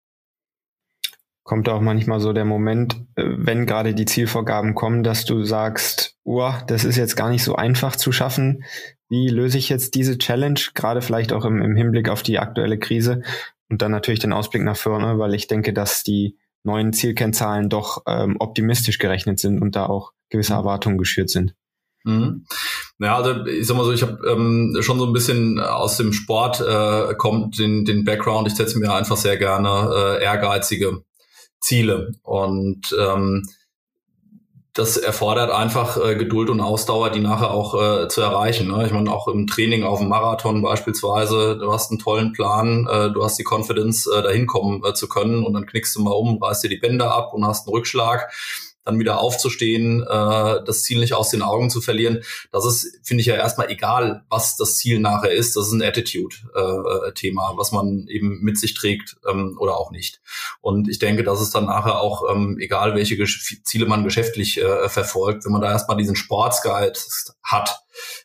Kommt 1.44 1.70
auch 1.70 1.80
manchmal 1.80 2.20
so 2.20 2.34
der 2.34 2.44
Moment, 2.44 2.96
äh, 3.16 3.24
wenn 3.38 3.66
gerade 3.66 3.94
die 3.94 4.06
Zielvorgaben 4.06 4.76
kommen, 4.76 5.04
dass 5.04 5.26
du 5.26 5.44
sagst, 5.44 6.18
oh, 6.24 6.52
das 6.68 6.84
ist 6.84 6.98
jetzt 6.98 7.16
gar 7.16 7.30
nicht 7.30 7.44
so 7.44 7.56
einfach 7.56 7.96
zu 7.96 8.12
schaffen. 8.12 8.64
Wie 9.10 9.30
löse 9.30 9.58
ich 9.58 9.70
jetzt 9.70 9.96
diese 9.96 10.18
Challenge, 10.18 10.60
gerade 10.74 11.02
vielleicht 11.02 11.32
auch 11.32 11.46
im, 11.46 11.62
im 11.62 11.78
Hinblick 11.78 12.10
auf 12.10 12.22
die 12.22 12.40
aktuelle 12.40 12.78
Krise? 12.78 13.22
Und 13.70 13.82
dann 13.82 13.92
natürlich 13.92 14.20
den 14.20 14.34
Ausblick 14.34 14.64
nach 14.64 14.78
vorne, 14.78 15.20
weil 15.20 15.34
ich 15.34 15.48
denke, 15.48 15.74
dass 15.74 16.04
die 16.04 16.38
neuen 16.64 16.94
Zielkennzahlen 16.94 17.70
doch 17.70 18.04
ähm, 18.08 18.38
optimistisch 18.40 19.00
gerechnet 19.00 19.40
sind 19.40 19.62
und 19.62 19.76
da 19.76 19.86
auch 19.86 20.12
gewisse 20.30 20.54
mhm. 20.54 20.60
Erwartungen 20.60 20.98
geschürt 20.98 21.30
sind. 21.30 21.56
Mhm. 22.04 22.46
Ja, 23.00 23.18
also 23.18 23.46
ich 23.46 23.68
sag 23.68 23.78
mal 23.78 23.84
so, 23.84 23.92
ich 23.92 24.02
habe 24.02 24.20
ähm, 24.28 24.78
schon 24.82 25.00
so 25.00 25.06
ein 25.06 25.14
bisschen 25.14 25.60
aus 25.60 25.98
dem 25.98 26.14
Sport 26.14 26.62
äh, 26.62 27.14
kommt 27.16 27.60
den, 27.60 27.86
den 27.86 28.06
Background. 28.06 28.48
Ich 28.48 28.56
setze 28.56 28.80
mir 28.80 28.94
einfach 28.94 29.18
sehr 29.18 29.38
gerne 29.38 29.90
äh, 29.94 30.24
ehrgeizige 30.24 31.04
Ziele 31.60 32.12
und 32.24 32.96
ähm, 32.98 33.44
das 34.78 34.96
erfordert 34.96 35.50
einfach 35.50 35.98
äh, 35.98 36.16
Geduld 36.16 36.52
und 36.52 36.62
Ausdauer, 36.62 37.10
die 37.10 37.20
nachher 37.20 37.50
auch 37.50 37.74
äh, 37.74 38.08
zu 38.10 38.22
erreichen. 38.22 38.68
Ne? 38.68 38.86
Ich 38.86 38.92
meine, 38.92 39.12
auch 39.12 39.28
im 39.28 39.48
Training 39.48 39.84
auf 39.84 40.00
dem 40.00 40.10
Marathon 40.10 40.62
beispielsweise, 40.62 41.58
du 41.58 41.74
hast 41.74 41.90
einen 41.90 42.00
tollen 42.00 42.32
Plan, 42.32 42.88
äh, 42.88 43.12
du 43.12 43.24
hast 43.24 43.40
die 43.40 43.44
Confidence, 43.44 44.06
äh, 44.06 44.22
dahin 44.22 44.46
kommen 44.46 44.84
äh, 44.86 44.94
zu 44.94 45.10
können 45.10 45.44
und 45.44 45.54
dann 45.54 45.66
knickst 45.66 45.96
du 45.96 46.04
mal 46.04 46.12
um, 46.12 46.42
reißt 46.42 46.64
dir 46.64 46.70
die 46.70 46.78
Bänder 46.78 47.12
ab 47.12 47.34
und 47.34 47.46
hast 47.46 47.68
einen 47.68 47.76
Rückschlag 47.76 48.32
dann 48.88 49.00
wieder 49.00 49.20
aufzustehen, 49.20 50.02
äh, 50.02 50.64
das 50.66 50.84
Ziel 50.84 51.00
nicht 51.00 51.14
aus 51.14 51.30
den 51.30 51.42
Augen 51.42 51.70
zu 51.70 51.82
verlieren. 51.82 52.24
Das 52.52 52.66
ist, 52.66 53.00
finde 53.06 53.22
ich 53.22 53.28
ja 53.28 53.36
erstmal 53.36 53.70
egal, 53.70 54.24
was 54.30 54.56
das 54.56 54.78
Ziel 54.78 55.00
nachher 55.00 55.32
ist. 55.32 55.56
Das 55.56 55.68
ist 55.68 55.74
ein 55.74 55.84
Attitude-Thema, 55.84 57.52
äh, 57.52 57.58
was 57.58 57.72
man 57.72 58.08
eben 58.08 58.40
mit 58.42 58.58
sich 58.58 58.74
trägt 58.74 59.18
ähm, 59.30 59.58
oder 59.60 59.78
auch 59.78 59.92
nicht. 59.92 60.22
Und 60.62 60.88
ich 60.88 61.00
denke, 61.00 61.24
das 61.24 61.42
ist 61.42 61.54
dann 61.54 61.66
nachher 61.66 62.00
auch 62.00 62.24
ähm, 62.34 62.58
egal, 62.60 62.96
welche 62.96 63.18
Gesch 63.18 63.62
Ziele 63.64 63.86
man 63.86 64.04
geschäftlich 64.04 64.62
äh, 64.62 64.88
verfolgt, 64.90 65.46
wenn 65.46 65.52
man 65.52 65.62
da 65.62 65.72
erstmal 65.72 65.98
diesen 65.98 66.16
Sportsgeist 66.16 67.36
hat. 67.44 67.82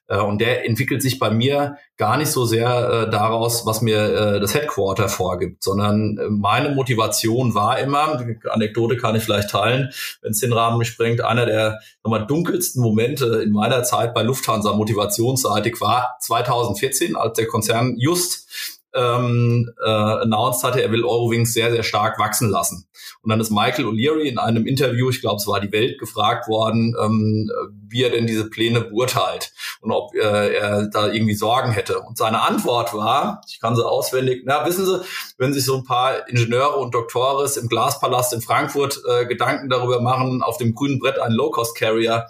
Äh, 0.06 0.18
und 0.18 0.40
der 0.40 0.66
entwickelt 0.66 1.02
sich 1.02 1.18
bei 1.18 1.30
mir 1.30 1.76
gar 2.02 2.16
nicht 2.16 2.32
so 2.32 2.44
sehr 2.44 2.66
äh, 2.66 3.10
daraus, 3.10 3.64
was 3.64 3.80
mir 3.80 3.98
äh, 4.02 4.40
das 4.40 4.54
Headquarter 4.54 5.08
vorgibt, 5.08 5.62
sondern 5.62 6.18
äh, 6.18 6.28
meine 6.30 6.70
Motivation 6.70 7.54
war 7.54 7.78
immer, 7.78 8.20
Anekdote 8.50 8.96
kann 8.96 9.14
ich 9.14 9.22
vielleicht 9.22 9.50
teilen, 9.50 9.92
wenn 10.20 10.32
es 10.32 10.40
den 10.40 10.52
Rahmen 10.52 10.84
sprengt, 10.84 11.20
einer 11.20 11.46
der 11.46 11.78
nochmal 12.02 12.26
dunkelsten 12.26 12.82
Momente 12.82 13.42
in 13.44 13.52
meiner 13.52 13.84
Zeit 13.84 14.14
bei 14.14 14.22
Lufthansa 14.24 14.72
motivationsseitig 14.72 15.80
war 15.80 16.16
2014, 16.18 17.14
als 17.14 17.36
der 17.36 17.46
Konzern 17.46 17.94
just 17.96 18.81
ähm, 18.94 19.70
äh, 19.84 19.88
announced 19.88 20.64
hatte, 20.64 20.82
er 20.82 20.90
will 20.90 21.04
Eurowings 21.04 21.52
sehr, 21.52 21.70
sehr 21.70 21.82
stark 21.82 22.18
wachsen 22.18 22.50
lassen. 22.50 22.86
Und 23.22 23.30
dann 23.30 23.40
ist 23.40 23.50
Michael 23.50 23.86
O'Leary 23.86 24.24
in 24.24 24.38
einem 24.38 24.66
Interview, 24.66 25.10
ich 25.10 25.20
glaube, 25.20 25.36
es 25.36 25.46
war 25.46 25.60
die 25.60 25.72
Welt, 25.72 25.98
gefragt 25.98 26.48
worden, 26.48 26.94
ähm, 27.00 27.50
wie 27.88 28.02
er 28.02 28.10
denn 28.10 28.26
diese 28.26 28.48
Pläne 28.48 28.82
beurteilt 28.82 29.52
und 29.80 29.92
ob 29.92 30.14
äh, 30.14 30.54
er 30.54 30.88
da 30.88 31.08
irgendwie 31.08 31.34
Sorgen 31.34 31.72
hätte. 31.72 32.00
Und 32.00 32.16
seine 32.18 32.42
Antwort 32.42 32.94
war, 32.94 33.42
ich 33.48 33.60
kann 33.60 33.76
sie 33.76 33.86
auswendig, 33.86 34.42
na, 34.44 34.66
wissen 34.66 34.86
Sie, 34.86 35.00
wenn 35.38 35.52
sich 35.52 35.64
so 35.64 35.76
ein 35.76 35.84
paar 35.84 36.28
Ingenieure 36.28 36.76
und 36.76 36.94
Doktores 36.94 37.56
im 37.56 37.68
Glaspalast 37.68 38.32
in 38.32 38.40
Frankfurt 38.40 39.00
äh, 39.08 39.26
Gedanken 39.26 39.68
darüber 39.68 40.00
machen, 40.00 40.42
auf 40.42 40.58
dem 40.58 40.74
grünen 40.74 40.98
Brett 40.98 41.18
einen 41.18 41.34
Low-Cost-Carrier 41.34 42.26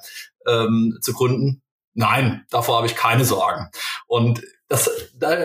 ähm, 0.46 0.98
zu 1.00 1.12
gründen, 1.12 1.62
nein, 1.94 2.44
davor 2.50 2.76
habe 2.76 2.86
ich 2.86 2.96
keine 2.96 3.24
Sorgen. 3.24 3.68
Und 4.06 4.42
das, 4.68 4.90
da, 5.14 5.36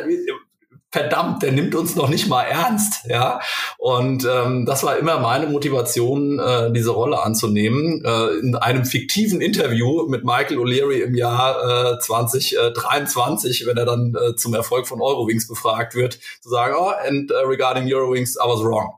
verdammt, 0.92 1.44
der 1.44 1.52
nimmt 1.52 1.76
uns 1.76 1.96
noch 1.96 2.08
nicht 2.08 2.28
mal 2.28 2.44
ernst, 2.44 3.06
ja. 3.08 3.42
Und 3.78 4.26
ähm, 4.26 4.66
das 4.66 4.84
war 4.84 4.98
immer 4.98 5.20
meine 5.20 5.48
Motivation, 5.48 6.40
äh, 6.40 6.72
diese 6.72 6.92
Rolle 6.92 7.22
anzunehmen. 7.22 8.04
Äh, 8.06 8.40
in 8.40 8.56
einem 8.56 8.86
fiktiven 8.86 9.42
Interview 9.42 10.08
mit 10.08 10.24
Michael 10.24 10.58
O'Leary 10.58 11.02
im 11.02 11.16
Jahr 11.16 11.96
äh, 11.96 12.00
2023, 12.00 13.66
wenn 13.66 13.78
er 13.78 13.86
dann 13.86 14.16
äh, 14.16 14.36
zum 14.36 14.54
Erfolg 14.54 14.88
von 14.88 15.02
Eurowings 15.02 15.48
befragt 15.48 15.94
wird, 15.94 16.20
zu 16.42 16.50
sagen, 16.50 16.76
oh, 16.78 16.92
and 17.08 17.32
uh, 17.32 17.46
regarding 17.46 17.92
Eurowings, 17.94 18.36
I 18.36 18.48
was 18.48 18.64
wrong. 18.64 18.94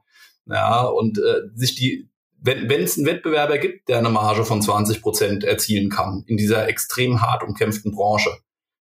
Ja, 0.46 0.84
und 0.84 1.18
äh, 1.18 1.50
sich 1.56 1.76
die 1.76 2.08
wenn 2.42 2.72
es 2.72 2.96
einen 2.96 3.06
Wettbewerber 3.06 3.58
gibt, 3.58 3.90
der 3.90 3.98
eine 3.98 4.10
Marge 4.10 4.46
von 4.46 4.62
20 4.62 5.02
Prozent 5.02 5.44
erzielen 5.44 5.90
kann 5.90 6.24
in 6.26 6.38
dieser 6.38 6.70
extrem 6.70 7.22
hart 7.22 7.44
umkämpften 7.44 7.92
Branche, 7.92 8.32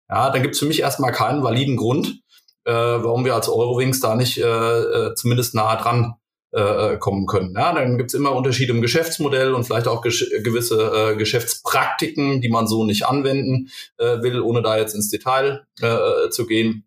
ja, 0.09 0.31
dann 0.31 0.43
gibt 0.43 0.55
es 0.55 0.61
für 0.61 0.67
mich 0.67 0.81
erstmal 0.81 1.11
keinen 1.11 1.43
validen 1.43 1.77
Grund, 1.77 2.23
äh, 2.69 3.03
warum 3.03 3.25
wir 3.25 3.35
als 3.35 3.49
Eurowings 3.49 4.01
da 4.01 4.15
nicht 4.15 4.39
äh, 4.39 4.43
äh 4.45 5.15
zumindest 5.15 5.55
nahe 5.55 5.79
dran 5.79 6.15
äh, 6.51 6.95
äh, 6.95 6.99
kommen 6.99 7.27
können. 7.27 7.55
Ja, 7.55 7.75
dann 7.75 7.99
gibt's 7.99 8.15
immer 8.15 8.35
Unterschiede 8.35 8.73
im 8.73 8.81
Geschäftsmodell 8.81 9.53
und 9.55 9.65
vielleicht 9.65 9.87
auch 9.87 10.01
gesch 10.01 10.31
gewisse 10.43 11.13
äh, 11.13 11.17
Geschäftspraktiken, 11.17 12.41
die 12.41 12.49
man 12.49 12.67
so 12.67 12.85
nicht 12.85 13.07
anwenden 13.07 13.69
äh, 13.99 14.23
will, 14.23 14.41
ohne 14.41 14.63
da 14.63 14.79
jetzt 14.79 14.95
ins 14.95 15.11
Detail 15.11 15.67
äh, 15.81 16.31
zu 16.31 16.47
gehen. 16.47 16.87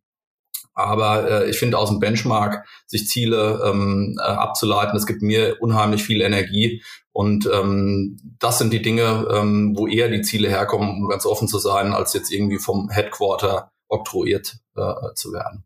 Aber 0.73 1.29
äh, 1.29 1.49
ich 1.49 1.59
finde 1.59 1.77
aus 1.77 1.89
dem 1.89 1.99
Benchmark 1.99 2.65
sich 2.87 3.07
Ziele 3.07 3.61
ähm, 3.63 4.17
äh, 4.19 4.23
abzuleiten, 4.23 4.95
das 4.95 5.05
gibt 5.05 5.21
mir 5.21 5.57
unheimlich 5.59 6.03
viel 6.03 6.21
Energie. 6.21 6.81
Und 7.11 7.47
ähm, 7.53 8.17
das 8.39 8.57
sind 8.57 8.73
die 8.73 8.81
Dinge, 8.81 9.27
ähm, 9.31 9.73
wo 9.77 9.85
eher 9.85 10.09
die 10.09 10.21
Ziele 10.21 10.49
herkommen, 10.49 11.03
um 11.03 11.09
ganz 11.09 11.27
offen 11.27 11.47
zu 11.47 11.59
sein, 11.59 11.93
als 11.93 12.13
jetzt 12.13 12.31
irgendwie 12.31 12.57
vom 12.57 12.89
Headquarter 12.89 13.69
oktroyiert 13.89 14.55
äh, 14.75 15.13
zu 15.13 15.33
werden. 15.33 15.65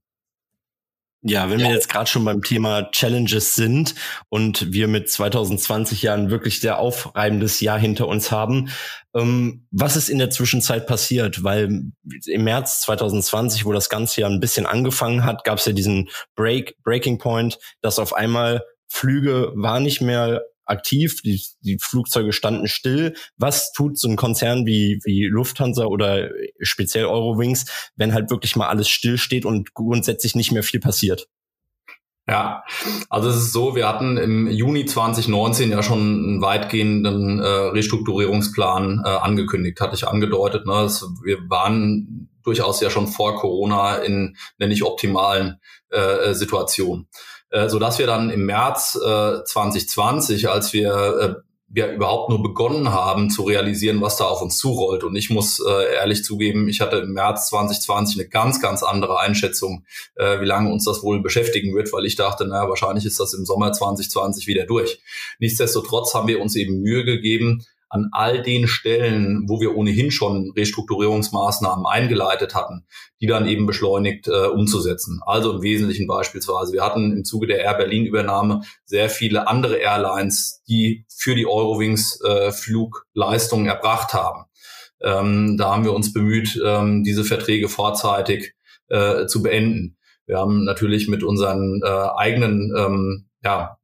Ja, 1.28 1.50
wenn 1.50 1.60
ja. 1.60 1.70
wir 1.70 1.74
jetzt 1.74 1.90
gerade 1.90 2.08
schon 2.08 2.24
beim 2.24 2.44
Thema 2.44 2.92
Challenges 2.92 3.56
sind 3.56 3.96
und 4.30 4.72
wir 4.72 4.88
mit 4.88 5.10
2020 5.10 6.04
Jahren 6.04 6.30
wirklich 6.30 6.60
sehr 6.60 6.78
aufreibendes 6.78 7.62
Jahr 7.62 7.80
hinter 7.80 8.08
uns 8.08 8.30
haben, 8.30 8.70
ähm, 9.16 9.66
was 9.72 9.96
ist 9.96 10.10
in 10.10 10.20
der 10.20 10.30
Zwischenzeit 10.30 10.86
passiert? 10.86 11.44
Weil 11.44 11.82
im 12.28 12.44
März 12.44 12.82
2020, 12.82 13.66
wo 13.66 13.74
das 13.74 13.90
Ganze 13.90 14.22
ja 14.22 14.28
ein 14.28 14.40
bisschen 14.40 14.68
angefangen 14.68 15.26
hat, 15.26 15.44
gab 15.44 15.58
es 15.58 15.66
ja 15.66 15.74
diesen 15.74 16.10
Break, 16.36 16.76
Breaking 16.84 17.18
Point, 17.18 17.58
dass 17.82 17.98
auf 17.98 18.14
einmal 18.14 18.62
Flüge 18.88 19.52
war 19.56 19.80
nicht 19.80 20.02
mehr 20.02 20.44
aktiv, 20.66 21.22
die, 21.22 21.42
die 21.62 21.78
Flugzeuge 21.82 22.34
standen 22.34 22.68
still. 22.68 23.14
Was 23.38 23.72
tut 23.72 23.98
so 23.98 24.08
ein 24.08 24.16
Konzern 24.16 24.66
wie, 24.66 25.00
wie 25.04 25.26
Lufthansa 25.26 25.86
oder 25.86 26.30
speziell 26.60 27.06
Eurowings, 27.06 27.66
wenn 27.96 28.14
halt 28.14 28.30
wirklich 28.30 28.56
mal 28.56 28.68
alles 28.68 28.90
stillsteht 28.90 29.46
und 29.46 29.74
grundsätzlich 29.74 30.36
nicht 30.36 30.52
mehr 30.52 30.64
viel 30.64 30.80
passiert? 30.80 31.28
Ja, 32.28 32.64
also 33.10 33.30
es 33.30 33.36
ist 33.36 33.54
so, 33.54 33.76
wir 33.76 33.88
hatten 33.88 34.18
im 34.18 34.48
Juni 34.48 34.86
2019 34.86 35.70
ja 35.70 35.84
schon 35.84 36.00
einen 36.00 36.42
weitgehenden 36.42 37.40
äh, 37.40 37.48
Restrukturierungsplan 37.48 39.04
äh, 39.06 39.10
angekündigt, 39.10 39.80
hatte 39.80 39.96
ich 39.96 40.08
angedeutet. 40.08 40.66
Ne? 40.66 40.74
Das, 40.74 41.06
wir 41.24 41.38
waren 41.50 42.30
durchaus 42.44 42.82
ja 42.82 42.90
schon 42.90 43.08
vor 43.08 43.36
Corona 43.36 43.98
in 43.98 44.38
einer 44.58 44.70
nicht 44.70 44.84
optimalen 44.84 45.60
äh, 45.90 46.34
Situation. 46.34 47.08
Äh, 47.56 47.70
so 47.70 47.80
dass 47.80 48.00
wir 48.00 48.06
dann 48.06 48.30
im 48.30 48.46
März 48.46 49.00
äh, 49.02 49.44
2020, 49.46 50.50
als 50.50 50.74
wir 50.74 50.92
äh, 50.92 51.36
wir 51.68 51.92
überhaupt 51.92 52.30
nur 52.30 52.42
begonnen 52.44 52.90
haben 52.90 53.30
zu 53.30 53.44
realisieren, 53.44 54.00
was 54.00 54.18
da 54.18 54.26
auf 54.26 54.42
uns 54.42 54.58
zurollt. 54.58 55.04
Und 55.04 55.16
ich 55.16 55.30
muss 55.30 55.60
äh, 55.60 55.96
ehrlich 55.96 56.24
zugeben, 56.24 56.68
ich 56.68 56.80
hatte 56.80 56.98
im 56.98 57.14
März 57.14 57.50
2020 57.50 58.20
eine 58.20 58.30
ganz, 58.30 58.62
ganz 58.62 58.84
andere 58.84 59.20
Einschätzung, 59.20 59.86
äh, 60.16 60.40
wie 60.40 60.46
lange 60.46 60.72
uns 60.72 60.86
das 60.86 61.02
wohl 61.02 61.22
beschäftigen 61.22 61.76
wird, 61.76 61.92
weil 61.92 62.06
ich 62.06 62.16
dachte, 62.16 62.46
naja, 62.46 62.70
wahrscheinlich 62.70 63.06
ist 63.06 63.20
das 63.20 63.34
im 63.34 63.46
Sommer 63.46 63.72
2020 63.72 64.48
wieder 64.48 64.66
durch. 64.66 65.02
Nichtsdestotrotz 65.40 66.14
haben 66.14 66.28
wir 66.28 66.42
uns 66.42 66.56
eben 66.56 66.82
Mühe 66.82 67.04
gegeben, 67.04 67.66
an 67.90 68.10
all 68.12 68.42
den 68.42 68.68
Stellen, 68.68 69.46
wo 69.48 69.62
wir 69.62 69.76
ohnehin 69.76 70.12
schon 70.12 70.52
Restrukturierungsmaßnahmen 70.56 71.86
eingeleitet 71.86 72.56
hatten, 72.56 72.86
die 73.22 73.28
dann 73.28 73.48
eben 73.48 73.66
beschleunigt 73.66 74.28
äh, 74.28 74.48
umzusetzen. 74.48 75.22
Also 75.26 75.54
im 75.54 75.62
Wesentlichen 75.62 76.08
beispielsweise, 76.08 76.74
wir 76.74 76.84
hatten 76.84 77.12
im 77.12 77.24
Zuge 77.24 77.48
der 77.48 77.60
Air 77.60 77.76
Berlin 77.76 78.06
Übernahme 78.06 78.62
sehr 78.86 79.10
viele 79.10 79.48
andere 79.48 79.78
Airlines, 79.78 80.64
die 80.68 81.06
für 81.10 81.36
die 81.36 81.48
Eurowings 81.48 82.20
äh, 82.22 82.52
Flugleistungen 82.52 83.68
erbracht 83.68 84.14
haben. 84.14 84.46
Ähm, 85.02 85.58
da 85.58 85.72
haben 85.72 85.84
wir 85.86 85.94
uns 85.94 86.14
bemüht, 86.14 86.60
ähm, 86.66 87.04
diese 87.04 87.24
Verträge 87.24 87.70
vorzeitig 87.70 88.56
äh, 88.88 89.26
zu 89.28 89.44
beenden. 89.44 89.98
Wir 90.26 90.38
haben 90.38 90.64
natürlich 90.64 91.08
mit 91.08 91.24
unseren 91.24 91.82
äh, 91.84 91.88
eigenen 91.88 92.74
ähm, 92.76 93.26
ja, 93.44 93.78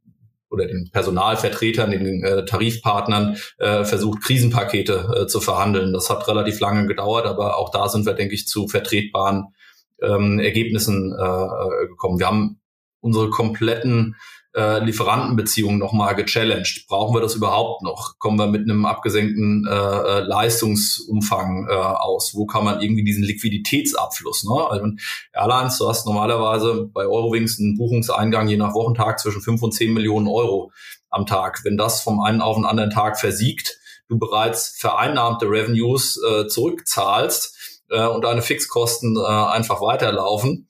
oder 0.52 0.68
den 0.68 0.90
Personalvertretern, 0.92 1.92
den 1.92 2.24
äh, 2.24 2.46
Tarifpartnern 2.46 3.38
äh, 3.58 3.86
versucht, 3.86 4.22
Krisenpakete 4.22 5.22
äh, 5.22 5.28
zu 5.28 5.40
verhandeln. 5.40 5.94
Das 5.94 6.10
hat 6.10 6.28
relativ 6.28 6.60
lange 6.60 6.88
gedauert, 6.88 7.26
aber 7.26 7.58
auch 7.58 7.72
da 7.72 7.88
sind 7.88 8.06
wir, 8.06 8.14
denke 8.14 8.36
ich, 8.36 8.48
zu 8.48 8.68
vertretbaren 8.68 9.56
ähm, 10.02 10.40
Ergebnissen 10.40 11.16
äh, 11.18 11.24
äh 11.24 11.88
gekommen. 11.88 12.20
Wir 12.20 12.28
haben 12.28 12.60
unsere 13.00 13.30
kompletten 13.30 14.16
äh, 14.56 14.84
Lieferantenbeziehungen 14.84 15.80
nochmal 15.80 16.16
gechallenged. 16.16 16.86
Brauchen 16.88 17.16
wir 17.16 17.22
das 17.22 17.36
überhaupt 17.36 17.82
noch? 17.84 18.20
Kommen 18.20 18.38
wir 18.38 18.48
mit 18.48 18.70
einem 18.70 18.86
abgesenkten 18.86 19.66
äh, 19.70 19.74
äh, 19.74 20.20
Leistungsumfang 20.22 21.68
äh, 21.70 21.74
aus? 21.74 22.34
Wo 22.36 22.46
kann 22.46 22.66
man 22.66 22.82
irgendwie 22.82 23.04
diesen 23.04 23.24
Liquiditätsabfluss? 23.24 24.44
Ne? 24.44 24.68
Also 24.70 24.88
Airlines, 25.34 25.78
du 25.78 25.88
hast 25.88 26.06
normalerweise 26.06 26.90
bei 26.94 27.04
Eurowings 27.04 27.60
einen 27.60 27.78
Buchungseingang 27.78 28.48
je 28.48 28.58
nach 28.58 28.74
Wochentag 28.74 29.20
zwischen 29.20 29.42
5 29.42 29.62
und 29.62 29.72
10 29.72 29.94
Millionen 29.94 30.28
Euro 30.28 30.72
am 31.10 31.26
Tag. 31.26 31.62
Wenn 31.64 31.78
das 31.78 32.02
vom 32.02 32.20
einen 32.22 32.42
auf 32.42 32.56
den 32.56 32.66
anderen 32.66 32.90
Tag 32.90 33.20
versiegt, 33.20 33.78
du 34.10 34.20
bereits 34.20 34.76
vereinnahmte 34.78 35.46
Revenues 35.46 36.22
äh, 36.30 36.48
zurückzahlst, 36.48 37.58
äh, 37.92 38.08
und 38.08 38.24
deine 38.24 38.42
Fixkosten 38.42 39.18
äh, 39.18 39.28
einfach 39.28 39.82
weiterlaufen, 39.82 40.68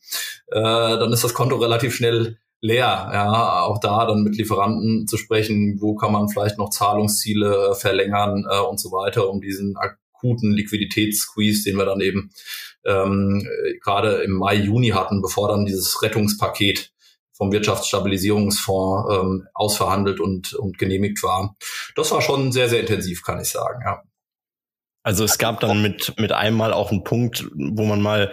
äh, 0.47 0.59
dann 0.59 1.13
ist 1.13 1.23
das 1.23 1.33
Konto 1.33 1.55
relativ 1.57 1.95
schnell 1.95 2.37
leer. 2.61 3.09
Ja, 3.11 3.63
auch 3.63 3.79
da 3.79 4.05
dann 4.05 4.23
mit 4.23 4.37
Lieferanten 4.37 5.07
zu 5.07 5.17
sprechen, 5.17 5.77
wo 5.81 5.95
kann 5.95 6.11
man 6.11 6.29
vielleicht 6.29 6.57
noch 6.57 6.69
Zahlungsziele 6.69 7.71
äh, 7.71 7.75
verlängern 7.75 8.45
äh, 8.49 8.59
und 8.59 8.79
so 8.79 8.91
weiter, 8.91 9.29
um 9.29 9.41
diesen 9.41 9.75
akuten 9.77 10.51
Liquiditätssqueeze, 10.51 11.63
den 11.63 11.77
wir 11.77 11.85
dann 11.85 12.01
eben 12.01 12.31
ähm, 12.85 13.45
gerade 13.83 14.23
im 14.23 14.33
Mai, 14.33 14.55
Juni 14.55 14.89
hatten, 14.89 15.21
bevor 15.21 15.49
dann 15.49 15.65
dieses 15.65 16.01
Rettungspaket 16.01 16.91
vom 17.33 17.51
Wirtschaftsstabilisierungsfonds 17.51 19.15
ähm, 19.15 19.47
ausverhandelt 19.55 20.19
und, 20.19 20.53
und 20.53 20.77
genehmigt 20.77 21.23
war. 21.23 21.55
Das 21.95 22.11
war 22.11 22.21
schon 22.21 22.51
sehr, 22.51 22.69
sehr 22.69 22.81
intensiv, 22.81 23.23
kann 23.23 23.41
ich 23.41 23.49
sagen, 23.49 23.81
ja. 23.83 24.03
Also 25.03 25.23
es 25.23 25.39
gab 25.39 25.59
dann 25.61 25.81
mit, 25.81 26.13
mit 26.19 26.31
einmal 26.31 26.73
auch 26.73 26.91
einen 26.91 27.03
Punkt, 27.03 27.49
wo 27.55 27.85
man 27.85 28.01
mal 28.01 28.31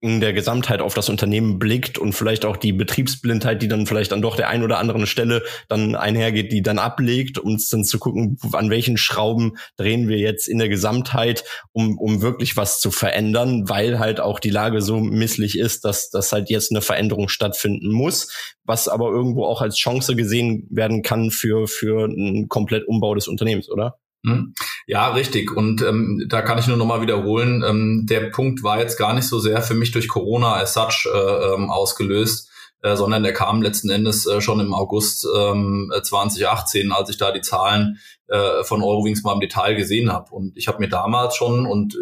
in 0.00 0.20
der 0.20 0.34
Gesamtheit 0.34 0.80
auf 0.80 0.94
das 0.94 1.08
Unternehmen 1.08 1.58
blickt 1.58 1.96
und 1.98 2.12
vielleicht 2.12 2.44
auch 2.44 2.58
die 2.58 2.72
Betriebsblindheit, 2.72 3.62
die 3.62 3.68
dann 3.68 3.86
vielleicht 3.86 4.12
an 4.12 4.20
doch 4.20 4.36
der 4.36 4.48
einen 4.48 4.62
oder 4.62 4.78
anderen 4.78 5.06
Stelle 5.06 5.42
dann 5.68 5.94
einhergeht, 5.94 6.52
die 6.52 6.62
dann 6.62 6.78
ablegt, 6.78 7.38
um 7.38 7.58
dann 7.70 7.84
zu 7.84 7.98
gucken, 7.98 8.36
an 8.52 8.70
welchen 8.70 8.98
Schrauben 8.98 9.56
drehen 9.76 10.06
wir 10.06 10.18
jetzt 10.18 10.46
in 10.46 10.58
der 10.58 10.68
Gesamtheit, 10.68 11.44
um, 11.72 11.98
um 11.98 12.20
wirklich 12.20 12.56
was 12.56 12.80
zu 12.80 12.90
verändern, 12.90 13.68
weil 13.68 13.98
halt 13.98 14.20
auch 14.20 14.40
die 14.40 14.50
Lage 14.50 14.82
so 14.82 15.00
misslich 15.00 15.58
ist, 15.58 15.84
dass, 15.84 16.10
dass 16.10 16.32
halt 16.32 16.50
jetzt 16.50 16.70
eine 16.70 16.82
Veränderung 16.82 17.28
stattfinden 17.28 17.90
muss, 17.90 18.30
was 18.64 18.88
aber 18.88 19.10
irgendwo 19.10 19.46
auch 19.46 19.62
als 19.62 19.76
Chance 19.76 20.16
gesehen 20.16 20.66
werden 20.70 21.02
kann 21.02 21.30
für, 21.30 21.66
für 21.66 22.04
einen 22.04 22.48
komplett 22.48 22.86
Umbau 22.86 23.14
des 23.14 23.26
Unternehmens, 23.26 23.70
oder? 23.70 23.98
Hm? 24.24 24.54
Ja, 24.86 25.08
richtig. 25.12 25.54
Und 25.54 25.82
ähm, 25.82 26.24
da 26.28 26.42
kann 26.42 26.58
ich 26.58 26.66
nur 26.66 26.76
nochmal 26.76 27.02
wiederholen, 27.02 27.62
ähm, 27.66 28.06
der 28.08 28.30
Punkt 28.30 28.62
war 28.62 28.80
jetzt 28.80 28.98
gar 28.98 29.12
nicht 29.14 29.28
so 29.28 29.38
sehr 29.38 29.62
für 29.62 29.74
mich 29.74 29.92
durch 29.92 30.08
Corona 30.08 30.56
as 30.56 30.74
such 30.74 31.06
äh, 31.12 31.54
ähm, 31.54 31.70
ausgelöst, 31.70 32.50
äh, 32.82 32.96
sondern 32.96 33.22
der 33.22 33.34
kam 33.34 33.62
letzten 33.62 33.90
Endes 33.90 34.26
äh, 34.26 34.40
schon 34.40 34.60
im 34.60 34.72
August 34.72 35.26
ähm, 35.36 35.92
2018, 36.02 36.92
als 36.92 37.10
ich 37.10 37.18
da 37.18 37.32
die 37.32 37.42
Zahlen 37.42 37.98
äh, 38.28 38.64
von 38.64 38.82
Eurowings 38.82 39.22
mal 39.22 39.34
im 39.34 39.40
Detail 39.40 39.74
gesehen 39.74 40.12
habe. 40.12 40.34
Und 40.34 40.56
ich 40.56 40.68
habe 40.68 40.80
mir 40.80 40.88
damals 40.88 41.36
schon, 41.36 41.66
und 41.66 41.96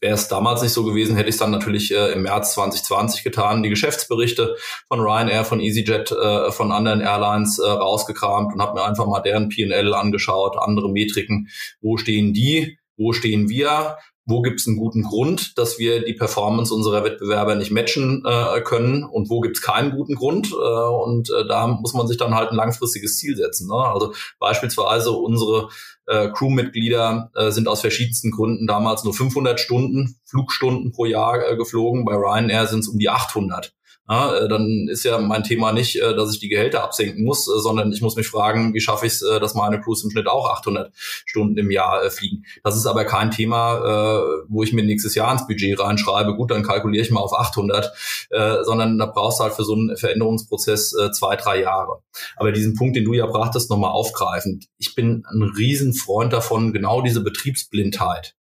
Wäre 0.00 0.14
es 0.14 0.28
damals 0.28 0.62
nicht 0.62 0.72
so 0.72 0.84
gewesen, 0.84 1.16
hätte 1.16 1.28
ich 1.28 1.34
es 1.34 1.40
dann 1.40 1.50
natürlich 1.50 1.92
äh, 1.92 2.12
im 2.12 2.22
März 2.22 2.54
2020 2.54 3.24
getan, 3.24 3.62
die 3.62 3.68
Geschäftsberichte 3.68 4.56
von 4.86 5.00
Ryanair, 5.00 5.44
von 5.44 5.60
EasyJet, 5.60 6.12
äh, 6.12 6.50
von 6.52 6.72
anderen 6.72 7.00
Airlines 7.00 7.58
äh, 7.58 7.68
rausgekramt 7.68 8.54
und 8.54 8.62
habe 8.62 8.74
mir 8.74 8.84
einfach 8.84 9.06
mal 9.06 9.20
deren 9.20 9.48
P&L 9.48 9.94
angeschaut, 9.94 10.56
andere 10.56 10.90
Metriken. 10.90 11.48
Wo 11.80 11.96
stehen 11.96 12.32
die? 12.32 12.78
Wo 12.96 13.12
stehen 13.12 13.48
wir? 13.48 13.96
Wo 14.28 14.42
gibt 14.42 14.60
es 14.60 14.66
einen 14.66 14.76
guten 14.76 15.02
Grund, 15.04 15.56
dass 15.56 15.78
wir 15.78 16.04
die 16.04 16.12
Performance 16.12 16.72
unserer 16.72 17.02
Wettbewerber 17.02 17.54
nicht 17.54 17.70
matchen 17.70 18.22
äh, 18.26 18.60
können 18.60 19.02
und 19.02 19.30
wo 19.30 19.40
gibt 19.40 19.56
es 19.56 19.62
keinen 19.62 19.90
guten 19.90 20.16
Grund. 20.16 20.52
Äh, 20.52 20.54
und 20.54 21.30
äh, 21.30 21.48
da 21.48 21.66
muss 21.66 21.94
man 21.94 22.06
sich 22.06 22.18
dann 22.18 22.34
halt 22.34 22.50
ein 22.50 22.56
langfristiges 22.56 23.16
Ziel 23.16 23.36
setzen. 23.36 23.68
Ne? 23.68 23.74
Also 23.74 24.12
beispielsweise 24.38 25.12
unsere 25.12 25.70
äh, 26.06 26.28
Crewmitglieder 26.28 27.30
äh, 27.34 27.50
sind 27.50 27.68
aus 27.68 27.80
verschiedensten 27.80 28.30
Gründen 28.30 28.66
damals 28.66 29.02
nur 29.02 29.14
500 29.14 29.58
Stunden, 29.58 30.20
Flugstunden 30.26 30.92
pro 30.92 31.06
Jahr 31.06 31.50
äh, 31.50 31.56
geflogen. 31.56 32.04
Bei 32.04 32.14
Ryanair 32.14 32.66
sind 32.66 32.80
es 32.80 32.88
um 32.88 32.98
die 32.98 33.08
800. 33.08 33.72
Ja, 34.10 34.34
äh, 34.34 34.48
dann 34.48 34.88
ist 34.88 35.04
ja 35.04 35.18
mein 35.18 35.44
Thema 35.44 35.72
nicht, 35.72 35.96
äh, 35.96 36.16
dass 36.16 36.32
ich 36.32 36.40
die 36.40 36.48
Gehälter 36.48 36.82
absenken 36.82 37.24
muss, 37.24 37.46
äh, 37.46 37.60
sondern 37.60 37.92
ich 37.92 38.00
muss 38.00 38.16
mich 38.16 38.26
fragen, 38.26 38.72
wie 38.72 38.80
schaffe 38.80 39.06
ich 39.06 39.12
es, 39.12 39.20
dass 39.20 39.54
meine 39.54 39.80
Crews 39.80 40.02
im 40.02 40.10
Schnitt 40.10 40.26
auch 40.26 40.48
800 40.48 40.92
Stunden 40.94 41.58
im 41.58 41.70
Jahr 41.70 42.10
fliegen. 42.10 42.44
Das 42.64 42.76
ist 42.76 42.86
aber 42.86 43.04
kein 43.04 43.30
Thema, 43.30 44.42
wo 44.48 44.62
ich 44.62 44.72
mir 44.72 44.82
nächstes 44.82 45.14
Jahr 45.14 45.32
ins 45.32 45.46
Budget 45.46 45.78
reinschreibe. 45.78 46.34
Gut, 46.34 46.50
dann 46.50 46.62
kalkuliere 46.62 47.04
ich 47.04 47.10
mal 47.10 47.20
auf 47.20 47.32
800, 47.32 47.92
sondern 48.62 48.98
da 48.98 49.06
brauchst 49.06 49.40
du 49.40 49.44
halt 49.44 49.54
für 49.54 49.64
so 49.64 49.74
einen 49.74 49.96
Veränderungsprozess 49.96 50.94
zwei, 51.12 51.36
drei 51.36 51.60
Jahre. 51.60 52.02
Aber 52.36 52.52
diesen 52.52 52.74
Punkt, 52.74 52.96
den 52.96 53.04
du 53.04 53.12
ja 53.12 53.26
brachtest, 53.26 53.70
nochmal 53.70 53.90
aufgreifend. 53.90 54.66
Ich 54.78 54.94
bin 54.94 55.24
ein 55.30 55.42
Riesenfreund 55.42 56.32
davon, 56.32 56.72
genau 56.72 57.02
diese 57.02 57.22
Betriebsblindheit. 57.22 58.34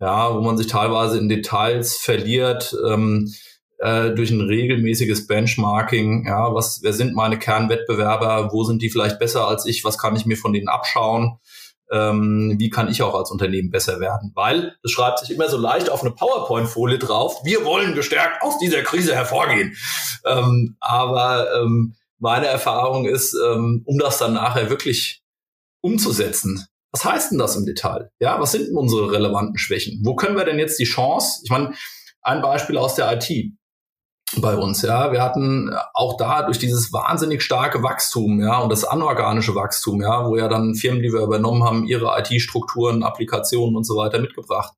Ja, 0.00 0.32
wo 0.34 0.40
man 0.40 0.56
sich 0.56 0.68
teilweise 0.68 1.18
in 1.18 1.28
Details 1.28 1.96
verliert. 1.96 2.76
Ähm, 2.86 3.32
äh, 3.78 4.10
durch 4.10 4.30
ein 4.30 4.40
regelmäßiges 4.40 5.26
Benchmarking, 5.26 6.26
ja, 6.26 6.54
was, 6.54 6.80
wer 6.82 6.92
sind 6.92 7.14
meine 7.14 7.38
Kernwettbewerber, 7.38 8.50
wo 8.52 8.64
sind 8.64 8.82
die 8.82 8.90
vielleicht 8.90 9.18
besser 9.18 9.46
als 9.46 9.66
ich, 9.66 9.84
was 9.84 9.98
kann 9.98 10.16
ich 10.16 10.26
mir 10.26 10.36
von 10.36 10.52
denen 10.52 10.68
abschauen, 10.68 11.38
ähm, 11.90 12.56
wie 12.58 12.70
kann 12.70 12.88
ich 12.88 13.02
auch 13.02 13.14
als 13.14 13.30
Unternehmen 13.30 13.70
besser 13.70 14.00
werden? 14.00 14.32
Weil 14.34 14.76
es 14.82 14.90
schreibt 14.90 15.20
sich 15.20 15.30
immer 15.30 15.48
so 15.48 15.56
leicht 15.56 15.90
auf 15.90 16.02
eine 16.02 16.10
PowerPoint-Folie 16.10 16.98
drauf, 16.98 17.40
wir 17.44 17.64
wollen 17.64 17.94
gestärkt 17.94 18.42
aus 18.42 18.58
dieser 18.58 18.82
Krise 18.82 19.14
hervorgehen. 19.14 19.76
Ähm, 20.26 20.76
aber 20.80 21.46
ähm, 21.54 21.94
meine 22.18 22.46
Erfahrung 22.46 23.06
ist, 23.06 23.34
ähm, 23.34 23.82
um 23.86 23.98
das 23.98 24.18
dann 24.18 24.34
nachher 24.34 24.70
wirklich 24.70 25.22
umzusetzen, 25.80 26.66
was 26.90 27.04
heißt 27.04 27.30
denn 27.30 27.38
das 27.38 27.54
im 27.54 27.66
Detail? 27.66 28.10
Ja, 28.18 28.40
was 28.40 28.52
sind 28.52 28.66
denn 28.66 28.76
unsere 28.76 29.12
relevanten 29.12 29.58
Schwächen? 29.58 30.00
Wo 30.04 30.16
können 30.16 30.36
wir 30.36 30.44
denn 30.44 30.58
jetzt 30.58 30.78
die 30.78 30.84
Chance? 30.84 31.42
Ich 31.44 31.50
meine, 31.50 31.74
ein 32.22 32.42
Beispiel 32.42 32.76
aus 32.76 32.94
der 32.94 33.12
IT 33.12 33.52
bei 34.36 34.56
uns, 34.56 34.82
ja. 34.82 35.10
Wir 35.10 35.22
hatten 35.22 35.74
auch 35.94 36.16
da 36.16 36.42
durch 36.42 36.58
dieses 36.58 36.92
wahnsinnig 36.92 37.42
starke 37.42 37.82
Wachstum, 37.82 38.40
ja, 38.40 38.58
und 38.58 38.70
das 38.70 38.84
anorganische 38.84 39.54
Wachstum, 39.54 40.02
ja, 40.02 40.26
wo 40.28 40.36
ja 40.36 40.48
dann 40.48 40.74
Firmen, 40.74 41.02
die 41.02 41.12
wir 41.12 41.22
übernommen 41.22 41.64
haben, 41.64 41.86
ihre 41.86 42.12
IT-Strukturen, 42.18 43.02
Applikationen 43.02 43.74
und 43.76 43.84
so 43.84 43.96
weiter 43.96 44.18
mitgebracht 44.18 44.74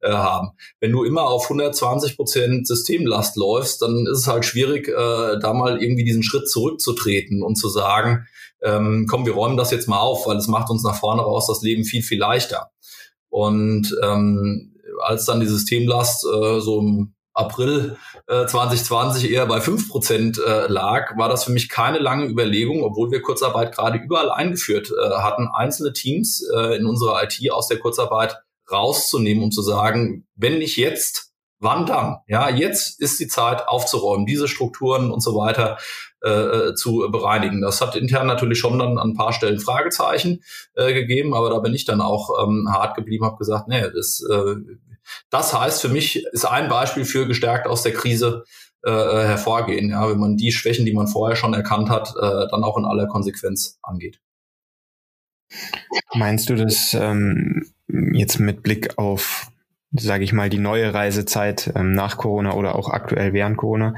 äh, 0.00 0.10
haben. 0.10 0.52
Wenn 0.80 0.92
du 0.92 1.04
immer 1.04 1.24
auf 1.24 1.44
120 1.44 2.16
Prozent 2.16 2.66
Systemlast 2.66 3.36
läufst, 3.36 3.82
dann 3.82 4.06
ist 4.10 4.20
es 4.20 4.26
halt 4.26 4.44
schwierig, 4.44 4.88
äh, 4.88 5.38
da 5.38 5.52
mal 5.52 5.82
irgendwie 5.82 6.04
diesen 6.04 6.22
Schritt 6.22 6.48
zurückzutreten 6.48 7.42
und 7.42 7.56
zu 7.56 7.68
sagen, 7.68 8.26
ähm, 8.62 9.06
komm, 9.08 9.26
wir 9.26 9.34
räumen 9.34 9.58
das 9.58 9.70
jetzt 9.70 9.88
mal 9.88 10.00
auf, 10.00 10.26
weil 10.26 10.38
es 10.38 10.48
macht 10.48 10.70
uns 10.70 10.82
nach 10.82 10.96
vorne 10.98 11.22
raus 11.22 11.46
das 11.46 11.60
Leben 11.60 11.84
viel, 11.84 12.02
viel 12.02 12.18
leichter. 12.18 12.70
Und 13.28 13.94
ähm, 14.02 14.74
als 15.02 15.26
dann 15.26 15.40
die 15.40 15.46
Systemlast 15.46 16.24
äh, 16.24 16.60
so 16.60 16.80
im 16.80 17.13
April 17.34 17.96
äh, 18.28 18.46
2020 18.46 19.30
eher 19.30 19.46
bei 19.46 19.60
fünf 19.60 19.88
Prozent 19.88 20.38
äh, 20.38 20.68
lag, 20.68 21.16
war 21.18 21.28
das 21.28 21.44
für 21.44 21.52
mich 21.52 21.68
keine 21.68 21.98
lange 21.98 22.26
Überlegung, 22.26 22.84
obwohl 22.84 23.10
wir 23.10 23.22
Kurzarbeit 23.22 23.74
gerade 23.74 23.98
überall 23.98 24.30
eingeführt 24.30 24.90
äh, 24.90 25.14
hatten, 25.16 25.48
einzelne 25.52 25.92
Teams 25.92 26.48
äh, 26.54 26.76
in 26.76 26.86
unserer 26.86 27.22
IT 27.24 27.52
aus 27.52 27.68
der 27.68 27.78
Kurzarbeit 27.80 28.36
rauszunehmen, 28.70 29.42
um 29.42 29.50
zu 29.50 29.62
sagen, 29.62 30.26
wenn 30.36 30.58
nicht 30.58 30.76
jetzt, 30.76 31.32
wann 31.58 31.86
dann? 31.86 32.18
Ja, 32.28 32.48
jetzt 32.48 33.00
ist 33.00 33.18
die 33.18 33.28
Zeit 33.28 33.66
aufzuräumen, 33.66 34.26
diese 34.26 34.48
Strukturen 34.48 35.10
und 35.10 35.20
so 35.20 35.34
weiter 35.34 35.78
äh, 36.22 36.30
äh 36.30 36.74
zu 36.74 37.08
bereinigen. 37.10 37.62
Das 37.62 37.80
hat 37.80 37.96
intern 37.96 38.26
natürlich 38.26 38.58
schon 38.58 38.78
dann 38.78 38.98
an 38.98 39.10
ein 39.10 39.16
paar 39.16 39.32
Stellen 39.32 39.58
Fragezeichen 39.58 40.42
äh, 40.74 40.94
gegeben, 40.94 41.34
aber 41.34 41.50
da 41.50 41.58
bin 41.58 41.74
ich 41.74 41.84
dann 41.84 42.00
auch 42.00 42.30
ähm, 42.42 42.68
hart 42.70 42.96
geblieben, 42.96 43.24
habe 43.24 43.38
gesagt, 43.38 43.68
nee, 43.68 43.82
das 43.92 44.24
äh, 44.30 44.54
das 45.30 45.52
heißt 45.52 45.80
für 45.80 45.88
mich, 45.88 46.24
ist 46.32 46.44
ein 46.44 46.68
Beispiel 46.68 47.04
für 47.04 47.26
gestärkt 47.26 47.66
aus 47.66 47.82
der 47.82 47.92
Krise 47.92 48.44
äh, 48.84 48.90
äh, 48.90 49.26
hervorgehen, 49.26 49.90
ja, 49.90 50.10
wenn 50.10 50.18
man 50.18 50.36
die 50.36 50.52
Schwächen, 50.52 50.84
die 50.84 50.92
man 50.92 51.06
vorher 51.06 51.36
schon 51.36 51.54
erkannt 51.54 51.88
hat, 51.88 52.14
äh, 52.16 52.48
dann 52.50 52.64
auch 52.64 52.76
in 52.76 52.84
aller 52.84 53.06
Konsequenz 53.06 53.78
angeht. 53.82 54.20
Meinst 56.12 56.50
du 56.50 56.54
das 56.54 56.92
ähm, 56.92 57.72
jetzt 57.88 58.38
mit 58.40 58.62
Blick 58.62 58.98
auf, 58.98 59.50
sage 59.92 60.24
ich 60.24 60.34
mal, 60.34 60.50
die 60.50 60.58
neue 60.58 60.92
Reisezeit 60.92 61.72
ähm, 61.74 61.94
nach 61.94 62.18
Corona 62.18 62.52
oder 62.52 62.76
auch 62.76 62.90
aktuell 62.90 63.32
während 63.32 63.56
Corona 63.56 63.94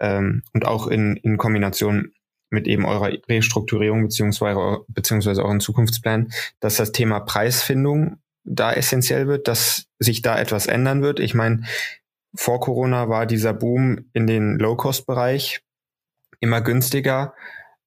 ähm, 0.00 0.42
und 0.54 0.64
auch 0.64 0.86
in, 0.86 1.16
in 1.16 1.36
Kombination 1.36 2.12
mit 2.48 2.66
eben 2.66 2.86
eurer 2.86 3.12
Restrukturierung 3.28 4.04
beziehungsweise, 4.04 4.84
beziehungsweise 4.88 5.44
euren 5.44 5.60
Zukunftsplan, 5.60 6.32
dass 6.60 6.76
das 6.76 6.92
Thema 6.92 7.20
Preisfindung 7.20 8.18
da 8.44 8.72
essentiell 8.72 9.26
wird, 9.26 9.48
dass 9.48 9.86
sich 9.98 10.22
da 10.22 10.38
etwas 10.38 10.66
ändern 10.66 11.02
wird. 11.02 11.20
Ich 11.20 11.34
meine, 11.34 11.62
vor 12.34 12.60
Corona 12.60 13.08
war 13.08 13.26
dieser 13.26 13.54
Boom 13.54 14.06
in 14.12 14.26
den 14.26 14.58
Low-Cost-Bereich 14.58 15.62
immer 16.40 16.60
günstiger, 16.60 17.34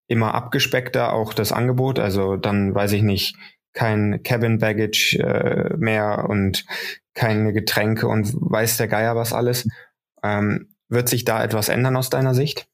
immer 0.07 0.33
abgespeckter, 0.33 1.13
auch 1.13 1.33
das 1.33 1.51
Angebot. 1.51 1.99
Also 1.99 2.37
dann 2.37 2.73
weiß 2.73 2.93
ich 2.93 3.03
nicht, 3.03 3.35
kein 3.73 4.23
Cabin 4.23 4.57
Baggage 4.57 5.19
äh, 5.19 5.75
mehr 5.77 6.25
und 6.29 6.65
keine 7.13 7.53
Getränke 7.53 8.07
und 8.07 8.33
weiß 8.33 8.77
der 8.77 8.87
Geier 8.87 9.15
was 9.15 9.33
alles. 9.33 9.67
Ähm, 10.23 10.73
wird 10.89 11.09
sich 11.09 11.25
da 11.25 11.43
etwas 11.43 11.69
ändern 11.69 11.95
aus 11.95 12.09
deiner 12.09 12.33
Sicht? 12.33 12.67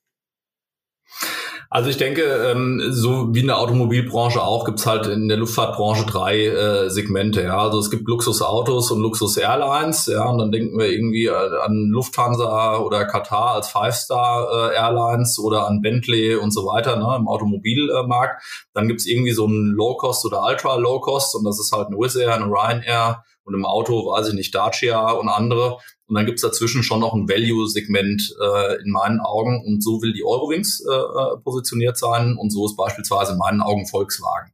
Also 1.74 1.90
ich 1.90 1.98
denke, 1.98 2.22
ähm, 2.22 2.84
so 2.92 3.34
wie 3.34 3.40
in 3.40 3.48
der 3.48 3.58
Automobilbranche 3.58 4.44
auch, 4.44 4.64
gibt's 4.64 4.86
halt 4.86 5.08
in 5.08 5.28
der 5.28 5.38
Luftfahrtbranche 5.38 6.06
drei 6.06 6.46
äh, 6.46 6.92
Segmente. 6.92 7.42
Ja, 7.42 7.58
also 7.58 7.80
es 7.80 7.90
gibt 7.90 8.08
Luxusautos 8.08 8.92
und 8.92 9.02
Luxus-Airlines. 9.02 10.06
Ja, 10.06 10.30
und 10.30 10.38
dann 10.38 10.52
denken 10.52 10.78
wir 10.78 10.92
irgendwie 10.92 11.26
äh, 11.26 11.32
an 11.32 11.88
Lufthansa 11.90 12.78
oder 12.78 13.06
Qatar 13.06 13.56
als 13.56 13.70
Five-Star-Airlines 13.70 15.40
oder 15.40 15.66
an 15.66 15.82
Bentley 15.82 16.36
und 16.36 16.52
so 16.52 16.68
weiter 16.68 16.96
ne, 16.96 17.16
im 17.18 17.28
Automobilmarkt. 17.28 18.44
Dann 18.76 18.88
gibt's 18.88 19.08
irgendwie 19.08 19.32
so 19.32 19.48
ein 19.48 19.74
Low-Cost 19.76 20.28
oder 20.28 20.44
Ultra-Low-Cost 20.44 21.36
und 21.38 21.44
das 21.44 21.60
ist 21.60 21.72
halt 21.72 21.88
eine 21.88 21.98
Wizz 21.98 22.18
Air, 22.18 22.36
eine 22.36 22.46
Ryanair 22.46 23.24
und 23.46 23.54
im 23.54 23.66
Auto, 23.66 24.12
weiß 24.12 24.30
ich 24.30 24.34
nicht, 24.34 24.56
Dacia 24.56 25.12
und 25.12 25.30
andere. 25.30 25.78
Und 26.08 26.16
dann 26.16 26.26
gibt's 26.26 26.42
dazwischen 26.42 26.84
schon 26.84 27.00
noch 27.00 27.14
ein 27.14 27.28
Value-Segment 27.28 28.36
äh, 28.42 28.82
in 28.82 28.92
meinen 28.92 29.20
Augen. 29.20 29.64
Und 29.66 29.84
so 29.84 30.02
will 30.02 30.14
die 30.14 30.24
Eurowings 30.24 30.84
äh, 30.90 30.94
äh, 30.94 31.38
positioniert 31.44 31.98
sein. 31.98 32.38
Und 32.38 32.52
so 32.52 32.66
ist 32.66 32.76
beispielsweise 32.76 33.34
in 33.34 33.38
meinen 33.38 33.62
Augen 33.62 33.88
Volkswagen 33.88 34.54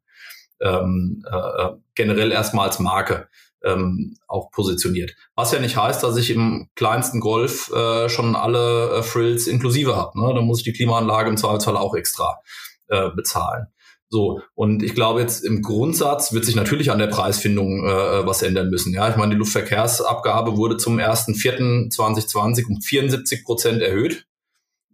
ähm, 0.62 1.24
äh, 1.30 1.70
generell 1.96 2.32
erstmal 2.32 2.68
als 2.68 2.80
Marke 2.80 3.28
ähm, 3.64 4.16
auch 4.28 4.52
positioniert. 4.52 5.16
Was 5.36 5.52
ja 5.52 5.60
nicht 5.60 5.78
heißt, 5.78 6.04
dass 6.04 6.18
ich 6.18 6.30
im 6.30 6.70
kleinsten 6.76 7.20
Golf 7.20 7.72
äh, 7.72 8.10
schon 8.10 8.36
alle 8.36 8.90
äh, 8.92 9.04
Frills 9.04 9.48
inklusive 9.48 9.96
habe. 9.96 10.20
Ne? 10.20 10.34
Da 10.34 10.42
muss 10.42 10.60
ich 10.60 10.64
die 10.64 10.74
Klimaanlage 10.74 11.30
im 11.30 11.38
Zweifelsfall 11.38 11.78
auch 11.78 11.96
extra 11.96 12.40
äh, 12.88 13.10
bezahlen. 13.10 13.68
So, 14.12 14.42
und 14.56 14.82
ich 14.82 14.96
glaube 14.96 15.22
jetzt 15.22 15.46
im 15.46 15.62
Grundsatz 15.62 16.34
wird 16.34 16.44
sich 16.44 16.56
natürlich 16.56 16.92
an 16.92 16.98
der 16.98 17.08
Preisfindung 17.08 17.86
äh, 17.86 18.26
was 18.26 18.42
ändern 18.42 18.72
müssen. 18.72 18.92
Ja, 18.92 19.08
ich 19.08 19.16
meine, 19.16 19.36
die 19.36 19.38
Luftverkehrsabgabe 19.38 20.58
wurde 20.58 20.78
zum 20.78 20.98
1.4.2020 20.98 22.66
um 22.68 22.82
74 22.82 23.46
Prozent 23.46 23.82
erhöht. 23.84 24.26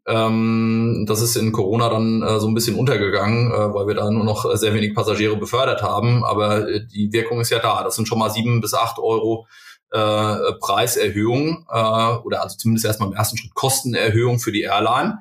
Ähm, 0.05 1.05
das 1.07 1.21
ist 1.21 1.37
in 1.37 1.53
Corona 1.53 1.89
dann 1.89 2.21
äh, 2.21 2.39
so 2.41 2.47
ein 2.47 2.53
bisschen 2.53 2.75
untergegangen, 2.75 3.51
äh, 3.51 3.73
weil 3.73 3.87
wir 3.87 3.95
da 3.95 4.11
nur 4.11 4.25
noch 4.25 4.53
sehr 4.55 4.73
wenig 4.73 4.93
Passagiere 4.93 5.37
befördert 5.37 5.81
haben. 5.81 6.25
Aber 6.25 6.67
äh, 6.67 6.85
die 6.85 7.11
Wirkung 7.13 7.39
ist 7.39 7.49
ja 7.49 7.59
da. 7.59 7.83
Das 7.83 7.95
sind 7.95 8.07
schon 8.07 8.19
mal 8.19 8.29
sieben 8.29 8.59
bis 8.59 8.73
acht 8.73 8.99
Euro 8.99 9.47
äh, 9.91 10.53
Preiserhöhung 10.59 11.65
äh, 11.71 12.15
oder 12.17 12.43
also 12.43 12.57
zumindest 12.57 12.85
erstmal 12.85 13.09
im 13.09 13.15
ersten 13.15 13.37
Schritt 13.37 13.55
Kostenerhöhung 13.55 14.39
für 14.39 14.51
die 14.51 14.63
Airline. 14.63 15.19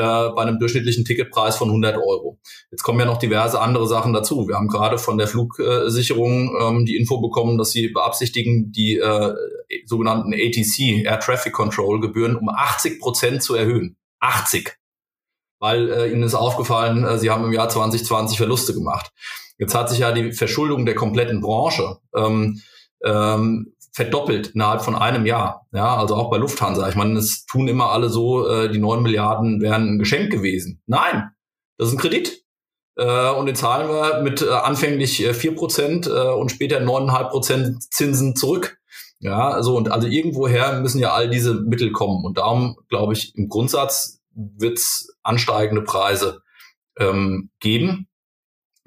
Äh, 0.00 0.30
bei 0.34 0.42
einem 0.42 0.58
durchschnittlichen 0.58 1.04
Ticketpreis 1.04 1.56
von 1.56 1.68
100 1.68 1.96
Euro. 1.96 2.38
Jetzt 2.70 2.82
kommen 2.82 3.00
ja 3.00 3.06
noch 3.06 3.18
diverse 3.18 3.60
andere 3.60 3.86
Sachen 3.86 4.12
dazu. 4.12 4.48
Wir 4.48 4.56
haben 4.56 4.68
gerade 4.68 4.98
von 4.98 5.18
der 5.18 5.28
Flugsicherung 5.28 6.56
ähm, 6.60 6.86
die 6.86 6.96
Info 6.96 7.20
bekommen, 7.20 7.58
dass 7.58 7.72
sie 7.72 7.88
beabsichtigen, 7.88 8.72
die 8.72 8.96
äh, 8.96 9.34
sogenannten 9.84 10.32
ATC, 10.32 11.04
Air 11.04 11.20
Traffic 11.20 11.52
Control 11.52 12.00
Gebühren, 12.00 12.36
um 12.36 12.48
80 12.48 13.00
Prozent 13.00 13.42
zu 13.42 13.54
erhöhen. 13.54 13.96
80 14.20 14.76
weil 15.62 15.90
äh, 15.90 16.10
ihnen 16.10 16.22
ist 16.22 16.34
aufgefallen, 16.34 17.04
äh, 17.04 17.18
sie 17.18 17.30
haben 17.30 17.44
im 17.44 17.52
Jahr 17.52 17.68
2020 17.68 18.38
Verluste 18.38 18.72
gemacht. 18.72 19.12
Jetzt 19.58 19.74
hat 19.74 19.90
sich 19.90 19.98
ja 19.98 20.10
die 20.10 20.32
Verschuldung 20.32 20.86
der 20.86 20.94
kompletten 20.94 21.42
Branche 21.42 21.98
ähm, 22.16 22.62
ähm, 23.04 23.74
verdoppelt 24.00 24.52
innerhalb 24.54 24.80
von 24.80 24.94
einem 24.94 25.26
Jahr. 25.26 25.66
Ja, 25.72 25.96
also 25.98 26.14
auch 26.14 26.30
bei 26.30 26.38
Lufthansa. 26.38 26.88
Ich 26.88 26.94
meine, 26.94 27.18
es 27.18 27.44
tun 27.44 27.68
immer 27.68 27.90
alle 27.90 28.08
so, 28.08 28.48
äh, 28.48 28.70
die 28.70 28.78
neun 28.78 29.02
Milliarden 29.02 29.60
wären 29.60 29.94
ein 29.94 29.98
Geschenk 29.98 30.30
gewesen. 30.32 30.82
Nein, 30.86 31.30
das 31.76 31.88
ist 31.88 31.94
ein 31.94 32.00
Kredit. 32.00 32.42
Äh, 32.96 33.30
und 33.32 33.44
den 33.44 33.56
zahlen 33.56 33.90
wir 33.90 34.22
mit 34.22 34.40
äh, 34.40 34.48
anfänglich 34.48 35.22
äh, 35.22 35.34
vier 35.34 35.54
Prozent 35.54 36.06
äh, 36.06 36.10
und 36.10 36.50
später 36.50 36.80
neuneinhalb 36.80 37.28
Prozent 37.28 37.82
Zinsen 37.92 38.36
zurück. 38.36 38.78
Ja, 39.18 39.62
so 39.62 39.76
und 39.76 39.92
also 39.92 40.08
irgendwoher 40.08 40.80
müssen 40.80 40.98
ja 40.98 41.12
all 41.12 41.28
diese 41.28 41.52
Mittel 41.52 41.92
kommen. 41.92 42.24
Und 42.24 42.38
darum 42.38 42.78
glaube 42.88 43.12
ich, 43.12 43.36
im 43.36 43.50
Grundsatz 43.50 44.22
wird 44.34 44.78
es 44.78 45.14
ansteigende 45.22 45.82
Preise 45.82 46.40
ähm, 46.98 47.50
geben 47.60 48.08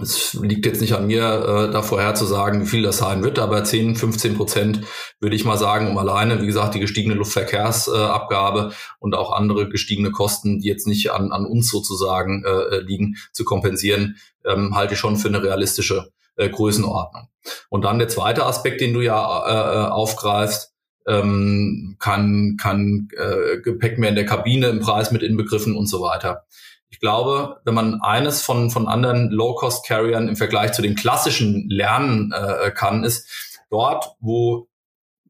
es 0.01 0.33
liegt 0.33 0.65
jetzt 0.65 0.81
nicht 0.81 0.93
an 0.93 1.07
mir, 1.07 1.23
äh, 1.23 1.71
da 1.71 1.81
vorherzusagen, 1.81 2.61
wie 2.61 2.67
viel 2.67 2.83
das 2.83 2.97
sein 2.97 3.23
wird, 3.23 3.37
aber 3.37 3.63
10, 3.63 3.95
15 3.95 4.35
Prozent 4.35 4.81
würde 5.19 5.35
ich 5.35 5.45
mal 5.45 5.57
sagen, 5.57 5.87
um 5.87 5.97
alleine, 5.97 6.41
wie 6.41 6.47
gesagt, 6.47 6.73
die 6.73 6.79
gestiegene 6.79 7.15
Luftverkehrsabgabe 7.15 8.71
äh, 8.71 8.75
und 8.99 9.15
auch 9.15 9.31
andere 9.31 9.69
gestiegene 9.69 10.11
Kosten, 10.11 10.59
die 10.59 10.67
jetzt 10.67 10.87
nicht 10.87 11.11
an, 11.11 11.31
an 11.31 11.45
uns 11.45 11.69
sozusagen 11.69 12.43
äh, 12.43 12.79
liegen, 12.79 13.17
zu 13.31 13.45
kompensieren, 13.45 14.17
ähm, 14.45 14.75
halte 14.75 14.95
ich 14.95 14.99
schon 14.99 15.17
für 15.17 15.27
eine 15.27 15.43
realistische 15.43 16.09
äh, 16.37 16.49
Größenordnung. 16.49 17.27
Und 17.69 17.83
dann 17.83 17.99
der 17.99 18.07
zweite 18.07 18.45
Aspekt, 18.45 18.81
den 18.81 18.93
du 18.93 19.01
ja 19.01 19.45
äh, 19.45 19.85
äh 19.85 19.89
aufgreifst, 19.89 20.73
ähm, 21.05 21.97
kann, 21.99 22.57
kann 22.59 23.09
äh, 23.17 23.59
Gepäck 23.59 23.99
mehr 23.99 24.09
in 24.09 24.15
der 24.15 24.25
Kabine 24.25 24.67
im 24.67 24.79
Preis 24.79 25.11
mit 25.11 25.21
inbegriffen 25.21 25.75
und 25.75 25.87
so 25.87 26.01
weiter. 26.01 26.45
Ich 26.93 26.99
glaube, 26.99 27.59
wenn 27.65 27.73
man 27.73 28.01
eines 28.01 28.43
von, 28.43 28.69
von 28.69 28.87
anderen 28.87 29.31
Low-Cost-Carriern 29.31 30.27
im 30.27 30.35
Vergleich 30.35 30.73
zu 30.73 30.83
den 30.83 30.93
klassischen 30.93 31.67
lernen 31.67 32.31
äh, 32.31 32.69
kann, 32.69 33.03
ist 33.03 33.57
dort, 33.71 34.15
wo 34.19 34.67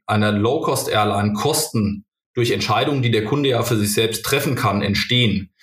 eine 0.06 0.32
Low-Cost-Airline 0.32 1.32
Kosten 1.32 2.04
durch 2.34 2.52
Entscheidungen, 2.52 3.02
die 3.02 3.12
der 3.12 3.23
Kunde 3.23 3.47
ja 3.47 3.63
für 3.63 3.78
sich 3.78 3.93
selbst 3.93 4.26
treffen 4.26 4.56
kann, 4.56 4.82
entstehen. 4.82 5.54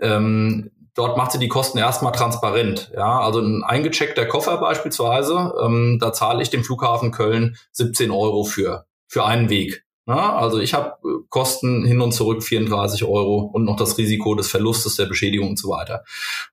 Ähm, 0.00 0.72
dort 0.96 1.16
macht 1.16 1.30
sie 1.30 1.38
die 1.38 1.46
Kosten 1.46 1.78
erstmal 1.78 2.10
transparent. 2.10 2.90
Ja, 2.92 3.20
also 3.20 3.38
ein 3.38 3.62
eingecheckter 3.62 4.26
Koffer 4.26 4.56
beispielsweise, 4.56 5.54
ähm, 5.64 5.98
da 6.00 6.12
zahle 6.12 6.42
ich 6.42 6.50
dem 6.50 6.64
Flughafen 6.64 7.12
Köln 7.12 7.56
17 7.70 8.10
Euro 8.10 8.42
für, 8.42 8.86
für 9.06 9.24
einen 9.24 9.50
Weg. 9.50 9.83
Na, 10.06 10.36
also 10.36 10.60
ich 10.60 10.74
habe 10.74 10.96
äh, 11.02 11.24
Kosten 11.30 11.84
hin 11.86 12.00
und 12.02 12.12
zurück 12.12 12.42
34 12.42 13.04
Euro 13.04 13.50
und 13.52 13.64
noch 13.64 13.76
das 13.76 13.96
Risiko 13.96 14.34
des 14.34 14.48
Verlustes 14.48 14.96
der 14.96 15.06
Beschädigung 15.06 15.50
und 15.50 15.58
so 15.58 15.70
weiter. 15.70 16.04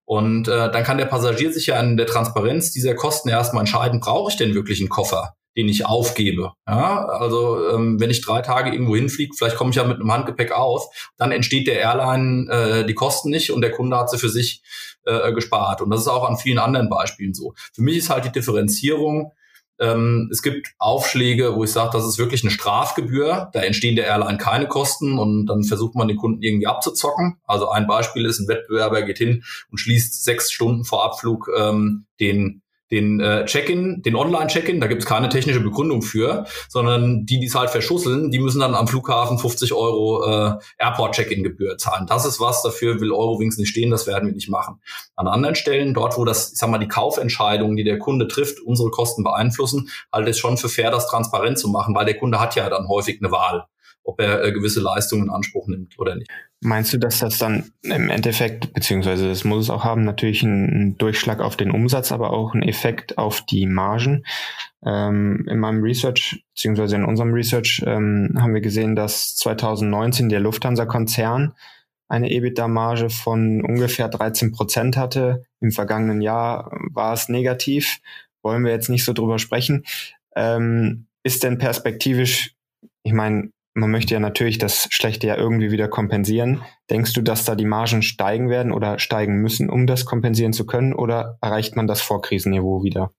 Und 0.06 0.48
äh, 0.48 0.72
dann 0.72 0.84
kann 0.84 0.98
der 0.98 1.06
Passagier 1.06 1.52
sich 1.52 1.68
ja 1.68 1.78
an 1.78 1.98
der 1.98 2.08
Transparenz 2.08 2.72
dieser 2.72 2.96
Kosten 2.96 3.30
erstmal 3.30 3.64
entscheiden, 3.64 4.00
brauche 4.00 4.32
ich 4.32 4.38
denn 4.38 4.56
wirklich 4.56 4.80
einen 4.80 4.88
Koffer, 4.88 5.36
den 5.58 5.68
ich 5.68 5.86
aufgebe? 5.86 6.54
Ja, 6.66 7.06
also 7.06 7.70
ähm, 7.72 8.00
wenn 8.00 8.10
ich 8.10 8.22
drei 8.22 8.42
Tage 8.42 8.72
irgendwo 8.72 8.96
hinfliege, 8.96 9.36
vielleicht 9.38 9.58
komme 9.58 9.72
ich 9.72 9.76
ja 9.76 9.84
mit 9.84 10.00
einem 10.00 10.12
Handgepäck 10.12 10.54
auf, 10.54 10.88
dann 11.18 11.34
entsteht 11.34 11.68
der 11.68 11.80
Airline 11.80 12.50
äh, 12.50 12.86
die 12.86 12.96
Kosten 12.96 13.32
nicht 13.32 13.52
und 13.52 13.60
der 13.60 13.72
Kunde 13.72 13.98
hat 13.98 14.10
sie 14.10 14.18
für 14.18 14.30
sich 14.30 14.64
äh, 15.04 15.34
gespart. 15.34 15.82
Und 15.82 15.90
das 15.90 16.02
ist 16.02 16.08
auch 16.08 16.28
an 16.28 16.38
vielen 16.38 16.58
anderen 16.58 16.90
Beispielen 16.90 17.34
so. 17.34 17.54
Für 17.74 17.82
mich 17.82 17.98
ist 17.98 18.10
halt 18.10 18.24
die 18.24 18.32
Differenzierung, 18.32 19.34
ähm, 19.82 20.30
es 20.32 20.44
gibt 20.44 20.74
Aufschläge, 20.78 21.56
wo 21.56 21.64
ich 21.64 21.72
sage, 21.72 21.90
das 21.94 22.06
ist 22.06 22.20
wirklich 22.20 22.44
eine 22.44 22.52
Strafgebühr. 22.52 23.50
Da 23.52 23.62
entstehen 23.62 23.96
der 23.96 24.06
Airline 24.06 24.38
keine 24.38 24.68
Kosten 24.68 25.18
und 25.18 25.48
dann 25.48 25.64
versucht 25.64 25.96
man 25.96 26.08
den 26.08 26.18
Kunden 26.18 26.44
irgendwie 26.44 26.68
abzuzocken. 26.68 27.38
Also 27.46 27.70
ein 27.70 27.88
Beispiel 27.88 28.26
ist, 28.26 28.40
ein 28.40 28.48
Wettbewerber 28.48 29.02
geht 29.02 29.18
hin 29.18 29.44
und 29.72 29.80
schließt 29.80 30.24
sechs 30.24 30.52
Stunden 30.52 30.86
vor 30.86 31.04
Abflug 31.04 31.50
ähm, 31.58 32.06
den 32.20 32.62
den 32.92 33.20
äh, 33.20 33.46
Check-in, 33.46 34.02
den 34.02 34.16
Online-Check-in, 34.16 34.82
da 34.82 34.88
gibt 34.88 35.02
es 35.02 35.08
keine 35.08 35.30
technische 35.30 35.62
Begründung 35.62 36.02
für, 36.02 36.46
sondern 36.68 37.26
die, 37.26 37.40
die 37.40 37.48
es 37.48 37.56
halt 37.56 37.70
verschusseln, 37.70 38.32
die 38.32 38.40
müssen 38.40 38.60
dann 38.60 38.76
am 38.76 38.88
Flughafen 38.88 39.40
50 39.40 39.74
Euro 39.74 40.26
äh, 40.26 40.54
Airport-Check-in-Gebühr 40.78 41.78
zahlen. 41.78 42.06
Das 42.08 42.26
ist 42.26 42.40
was, 42.40 42.62
dafür 42.62 43.00
will 43.00 43.12
Eurowings 43.12 43.58
nicht 43.58 43.70
stehen, 43.70 43.92
das 43.92 44.08
werden 44.08 44.28
wir 44.28 44.36
nicht 44.36 44.50
machen. 44.50 44.82
An 45.16 45.28
anderen 45.28 45.56
Stellen, 45.56 45.94
dort, 45.94 46.18
wo 46.18 46.26
das, 46.26 46.52
ich 46.52 46.58
sag 46.58 46.70
mal, 46.70 46.78
die 46.78 46.88
Kaufentscheidungen, 46.88 47.78
die 47.78 47.84
der 47.84 48.00
Kunde 48.00 48.28
trifft, 48.28 48.60
unsere 48.60 48.90
Kosten 48.92 49.24
beeinflussen, 49.24 49.90
halt 50.12 50.28
es 50.28 50.38
schon 50.38 50.58
für 50.58 50.70
fair, 50.70 50.92
das 50.92 51.08
transparent 51.08 51.58
zu 51.58 51.70
machen, 51.70 51.96
weil 51.96 52.06
der 52.06 52.18
Kunde 52.18 52.40
hat 52.40 52.56
ja 52.56 52.70
dann 52.70 52.88
häufig 52.88 53.20
eine 53.22 53.32
Wahl 53.32 53.66
ob 54.04 54.20
er 54.20 54.44
äh, 54.44 54.52
gewisse 54.52 54.82
Leistungen 54.82 55.26
in 55.26 55.30
Anspruch 55.30 55.68
nimmt 55.68 55.98
oder 56.00 56.16
nicht. 56.16 56.30
Meinst 56.62 56.94
du, 56.94 56.98
dass 56.98 57.20
das 57.20 57.38
dann 57.38 57.72
im 57.82 58.10
Endeffekt, 58.10 58.74
beziehungsweise 58.74 59.28
das 59.28 59.44
muss 59.44 59.66
es 59.66 59.70
auch 59.70 59.84
haben, 59.84 60.04
natürlich 60.04 60.44
einen 60.44 60.98
Durchschlag 60.98 61.40
auf 61.40 61.58
den 61.58 61.72
Umsatz, 61.72 62.12
aber 62.12 62.32
auch 62.32 62.54
einen 62.54 62.64
Effekt 62.64 63.18
auf 63.18 63.46
die 63.46 63.66
Margen? 63.66 64.24
Ähm, 64.86 65.46
in 65.50 65.60
meinem 65.60 65.84
Research, 65.84 66.44
beziehungsweise 66.54 66.96
in 66.96 67.06
unserem 67.06 67.34
Research, 67.34 67.84
ähm, 67.86 68.36
haben 68.40 68.54
wir 68.54 68.62
gesehen, 68.62 68.96
dass 68.96 69.36
2019 69.38 70.30
der 70.30 70.40
Lufthansa-Konzern 70.40 71.54
eine 72.12 72.30
EBITDA-Marge 72.30 73.10
von 73.10 73.64
ungefähr 73.64 74.10
13 74.10 74.52
Prozent 74.52 74.98
hatte. 74.98 75.46
Im 75.62 75.72
vergangenen 75.72 76.22
Jahr 76.22 76.70
war 76.92 77.14
es 77.14 77.30
negativ. 77.30 78.00
Wollen 78.44 78.66
wir 78.66 78.72
jetzt 78.72 78.90
nicht 78.90 79.06
so 79.06 79.14
drüber 79.14 79.40
sprechen. 79.40 79.86
Ähm, 80.36 81.08
ist 81.24 81.44
denn 81.44 81.58
perspektivisch, 81.58 82.54
ich 83.04 83.14
meine, 83.14 83.52
man 83.74 83.92
möchte 83.92 84.14
ja 84.14 84.20
natürlich 84.20 84.58
das 84.58 84.88
Schlechte 84.92 85.28
ja 85.28 85.38
irgendwie 85.38 85.72
wieder 85.72 85.88
kompensieren. 85.88 86.62
Denkst 86.90 87.14
du, 87.14 87.22
dass 87.22 87.46
da 87.46 87.56
die 87.56 87.66
Margen 87.66 88.02
steigen 88.02 88.50
werden 88.50 88.72
oder 88.72 89.00
steigen 89.00 89.38
müssen, 89.38 89.70
um 89.70 89.88
das 89.88 90.06
kompensieren 90.06 90.54
zu 90.54 90.66
können? 90.66 90.94
Oder 90.94 91.38
erreicht 91.42 91.76
man 91.76 91.88
das 91.88 92.02
Vorkrisenniveau 92.02 92.84
wieder? 92.84 93.12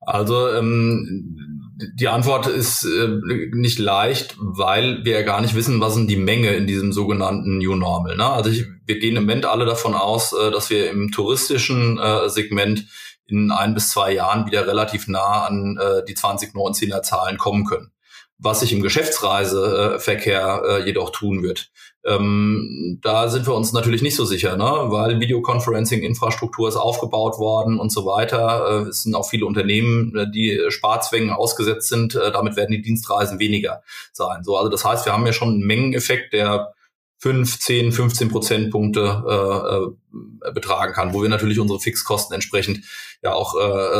Also 0.00 0.48
ähm, 0.50 1.74
die 1.94 2.08
Antwort 2.08 2.46
ist 2.46 2.84
äh, 2.84 3.08
nicht 3.52 3.78
leicht, 3.78 4.36
weil 4.38 5.04
wir 5.04 5.12
ja 5.12 5.22
gar 5.22 5.40
nicht 5.40 5.54
wissen, 5.54 5.80
was 5.80 5.94
sind 5.94 6.08
die 6.08 6.16
Menge 6.16 6.50
in 6.50 6.66
diesem 6.66 6.92
sogenannten 6.92 7.58
New 7.58 7.76
Normal. 7.76 8.16
Ne? 8.16 8.24
Also 8.24 8.50
ich, 8.50 8.66
wir 8.86 8.98
gehen 8.98 9.16
im 9.16 9.24
Moment 9.24 9.44
alle 9.44 9.64
davon 9.64 9.94
aus, 9.94 10.32
äh, 10.32 10.50
dass 10.50 10.70
wir 10.70 10.90
im 10.90 11.12
touristischen 11.12 11.98
äh, 11.98 12.28
Segment 12.28 12.86
in 13.26 13.50
ein 13.50 13.74
bis 13.74 13.90
zwei 13.90 14.12
Jahren 14.12 14.46
wieder 14.46 14.66
relativ 14.66 15.06
nah 15.06 15.46
an 15.46 15.76
äh, 15.78 16.04
die 16.08 16.16
2019er 16.16 17.02
Zahlen 17.02 17.36
kommen 17.36 17.64
können 17.64 17.92
was 18.38 18.60
sich 18.60 18.72
im 18.72 18.82
Geschäftsreiseverkehr 18.82 20.62
äh, 20.64 20.84
jedoch 20.84 21.10
tun 21.10 21.42
wird. 21.42 21.70
Ähm, 22.04 23.00
da 23.02 23.28
sind 23.28 23.46
wir 23.46 23.54
uns 23.54 23.72
natürlich 23.72 24.00
nicht 24.00 24.14
so 24.14 24.24
sicher, 24.24 24.56
ne? 24.56 24.64
weil 24.64 25.18
Videoconferencing-Infrastruktur 25.18 26.68
ist 26.68 26.76
aufgebaut 26.76 27.38
worden 27.38 27.80
und 27.80 27.90
so 27.90 28.06
weiter. 28.06 28.84
Äh, 28.86 28.88
es 28.88 29.02
sind 29.02 29.16
auch 29.16 29.28
viele 29.28 29.44
Unternehmen, 29.44 30.16
äh, 30.16 30.30
die 30.30 30.60
Sparzwängen 30.68 31.30
ausgesetzt 31.30 31.88
sind. 31.88 32.14
Äh, 32.14 32.30
damit 32.30 32.56
werden 32.56 32.70
die 32.70 32.82
Dienstreisen 32.82 33.40
weniger 33.40 33.82
sein. 34.12 34.44
So, 34.44 34.56
also 34.56 34.70
das 34.70 34.84
heißt, 34.84 35.04
wir 35.04 35.12
haben 35.12 35.26
ja 35.26 35.32
schon 35.32 35.48
einen 35.48 35.66
Mengeneffekt, 35.66 36.32
der 36.32 36.72
5, 37.20 37.58
10, 37.58 37.90
15 37.90 38.28
Prozentpunkte 38.28 39.24
äh, 39.28 40.48
äh, 40.48 40.52
betragen 40.52 40.92
kann, 40.92 41.12
wo 41.12 41.22
wir 41.22 41.28
natürlich 41.28 41.58
unsere 41.58 41.80
Fixkosten 41.80 42.32
entsprechend 42.32 42.84
ja 43.22 43.32
auch 43.32 43.54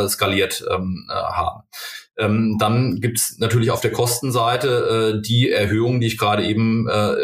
skaliert 0.07 0.63
ähm, 0.71 1.05
äh, 1.09 1.13
haben. 1.13 1.63
Ähm, 2.19 2.57
dann 2.59 2.99
gibt's 2.99 3.37
natürlich 3.39 3.71
auf 3.71 3.79
der 3.79 3.93
Kostenseite 3.93 5.15
äh, 5.15 5.21
die 5.21 5.49
Erhöhungen, 5.49 6.01
die 6.01 6.07
ich 6.07 6.17
gerade 6.17 6.45
eben 6.45 6.89
äh, 6.89 7.15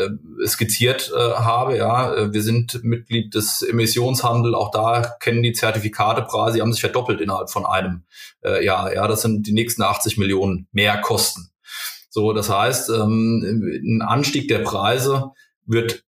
skizziert 0.48 1.12
äh, 1.14 1.20
habe. 1.20 1.76
Ja, 1.76 2.16
äh, 2.16 2.34
wir 2.34 2.42
sind 2.42 2.82
Mitglied 2.82 3.36
des 3.36 3.62
Emissionshandels. 3.62 4.56
Auch 4.56 4.72
da 4.72 5.02
kennen 5.20 5.44
die 5.44 5.52
Zertifikatepreise, 5.52 6.56
die 6.56 6.62
haben 6.62 6.72
sich 6.72 6.80
verdoppelt 6.80 7.20
innerhalb 7.20 7.50
von 7.50 7.66
einem 7.66 8.04
äh, 8.42 8.64
Jahr. 8.64 8.94
Ja, 8.94 9.06
das 9.10 9.22
sind 9.22 9.46
die 9.48 9.54
nächsten 9.54 9.82
80 9.82 10.18
Millionen 10.18 10.68
mehr 10.72 10.98
Kosten. 11.02 11.50
So, 12.10 12.32
das 12.32 12.50
heißt, 12.50 12.90
ähm, 12.92 13.44
ein 13.84 14.02
Anstieg 14.02 14.48
der 14.48 14.60
Preise 14.60 15.32
wird 15.66 16.05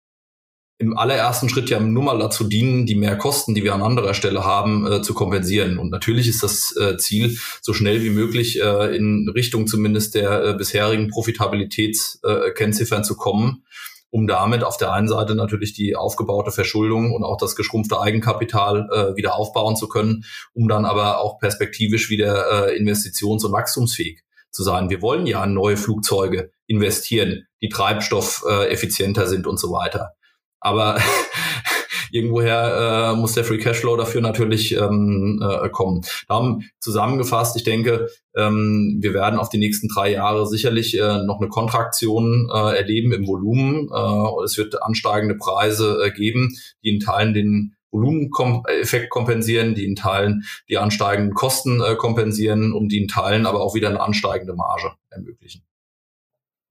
im 0.79 0.97
allerersten 0.99 1.49
Schritt 1.49 1.71
ja 1.71 1.79
nur 1.79 2.03
mal 2.03 2.19
dazu 2.19 2.45
dienen, 2.45 2.87
die 2.87 2.97
Mehrkosten, 2.97 3.55
die 3.55 3.63
wir 3.63 3.75
an 3.75 3.83
anderer 3.83 4.15
Stelle 4.15 4.45
haben, 4.45 4.91
äh, 4.91 5.03
zu 5.03 5.15
kompensieren. 5.15 5.79
Und 5.79 5.91
natürlich 5.91 6.27
ist 6.27 6.43
das 6.43 6.75
äh, 6.77 6.97
Ziel, 6.97 7.39
so 7.61 7.73
schnell 7.73 8.03
wie 8.03 8.11
möglich 8.11 8.61
äh, 8.61 8.97
in 8.97 9.29
Richtung 9.29 9.67
zumindest 9.67 10.15
der 10.15 10.45
äh, 10.45 10.55
bisherigen 10.55 11.09
Profitabilitätskennziffern 11.09 13.05
zu 13.05 13.17
kommen, 13.17 13.65
um 14.11 14.27
damit 14.27 14.65
auf 14.65 14.77
der 14.77 14.93
einen 14.93 15.09
Seite 15.09 15.35
natürlich 15.35 15.73
die 15.73 15.95
aufgebaute 15.95 16.51
Verschuldung 16.51 17.13
und 17.13 17.23
auch 17.23 17.37
das 17.39 17.55
geschrumpfte 17.55 18.01
Eigenkapital 18.01 18.89
äh, 18.93 19.17
wieder 19.17 19.37
aufbauen 19.37 19.77
zu 19.77 19.89
können, 19.89 20.25
um 20.53 20.69
dann 20.69 20.85
aber 20.85 21.21
auch 21.21 21.39
perspektivisch 21.39 22.11
wieder 22.11 22.69
äh, 22.69 22.79
investitions- 22.79 23.45
und 23.47 23.53
wachstumsfähig 23.53 24.23
zu 24.51 24.65
sein. 24.65 24.91
Wir 24.91 25.01
wollen 25.01 25.27
ja 25.27 25.45
in 25.45 25.55
neue 25.55 25.77
Flugzeuge 25.77 26.51
investieren, 26.67 27.47
die 27.63 27.69
treibstoffeffizienter 27.69 29.27
sind 29.27 29.47
und 29.47 29.59
so 29.59 29.71
weiter. 29.73 30.15
Aber 30.63 30.99
irgendwoher 32.13 33.15
äh, 33.15 33.17
muss 33.19 33.33
der 33.33 33.45
Free 33.45 33.59
Cashflow 33.59 33.97
dafür 33.97 34.21
natürlich 34.21 34.77
ähm, 34.77 35.43
äh, 35.43 35.69
kommen. 35.71 36.03
Darum 36.29 36.63
zusammengefasst, 36.79 37.57
ich 37.57 37.65
denke, 37.65 38.09
ähm, 38.37 38.99
wir 39.01 39.15
werden 39.15 39.39
auf 39.39 39.49
die 39.49 39.59
nächsten 39.59 39.89
drei 39.89 40.13
Jahre 40.13 40.47
sicherlich 40.47 40.99
äh, 40.99 41.23
noch 41.25 41.41
eine 41.41 41.49
Kontraktion 41.49 42.49
äh, 42.53 42.77
erleben 42.77 43.13
im 43.13 43.27
Volumen. 43.27 43.89
Äh, 43.93 44.45
es 44.45 44.57
wird 44.59 44.83
ansteigende 44.83 45.35
Preise 45.35 46.03
äh, 46.05 46.11
geben, 46.11 46.55
die 46.85 46.91
in 46.91 47.01
Teilen 47.01 47.35
den 47.35 47.77
Volumeneffekt 47.91 49.11
kompensieren, 49.11 49.75
die 49.75 49.85
in 49.85 49.97
Teilen 49.97 50.45
die 50.69 50.79
ansteigenden 50.79 51.35
Kosten 51.35 51.83
äh, 51.83 51.95
kompensieren 51.95 52.73
und 52.73 52.89
die 52.89 53.03
in 53.03 53.09
Teilen 53.09 53.47
aber 53.47 53.61
auch 53.61 53.75
wieder 53.75 53.89
eine 53.89 54.01
ansteigende 54.01 54.55
Marge 54.55 54.93
ermöglichen. 55.11 55.63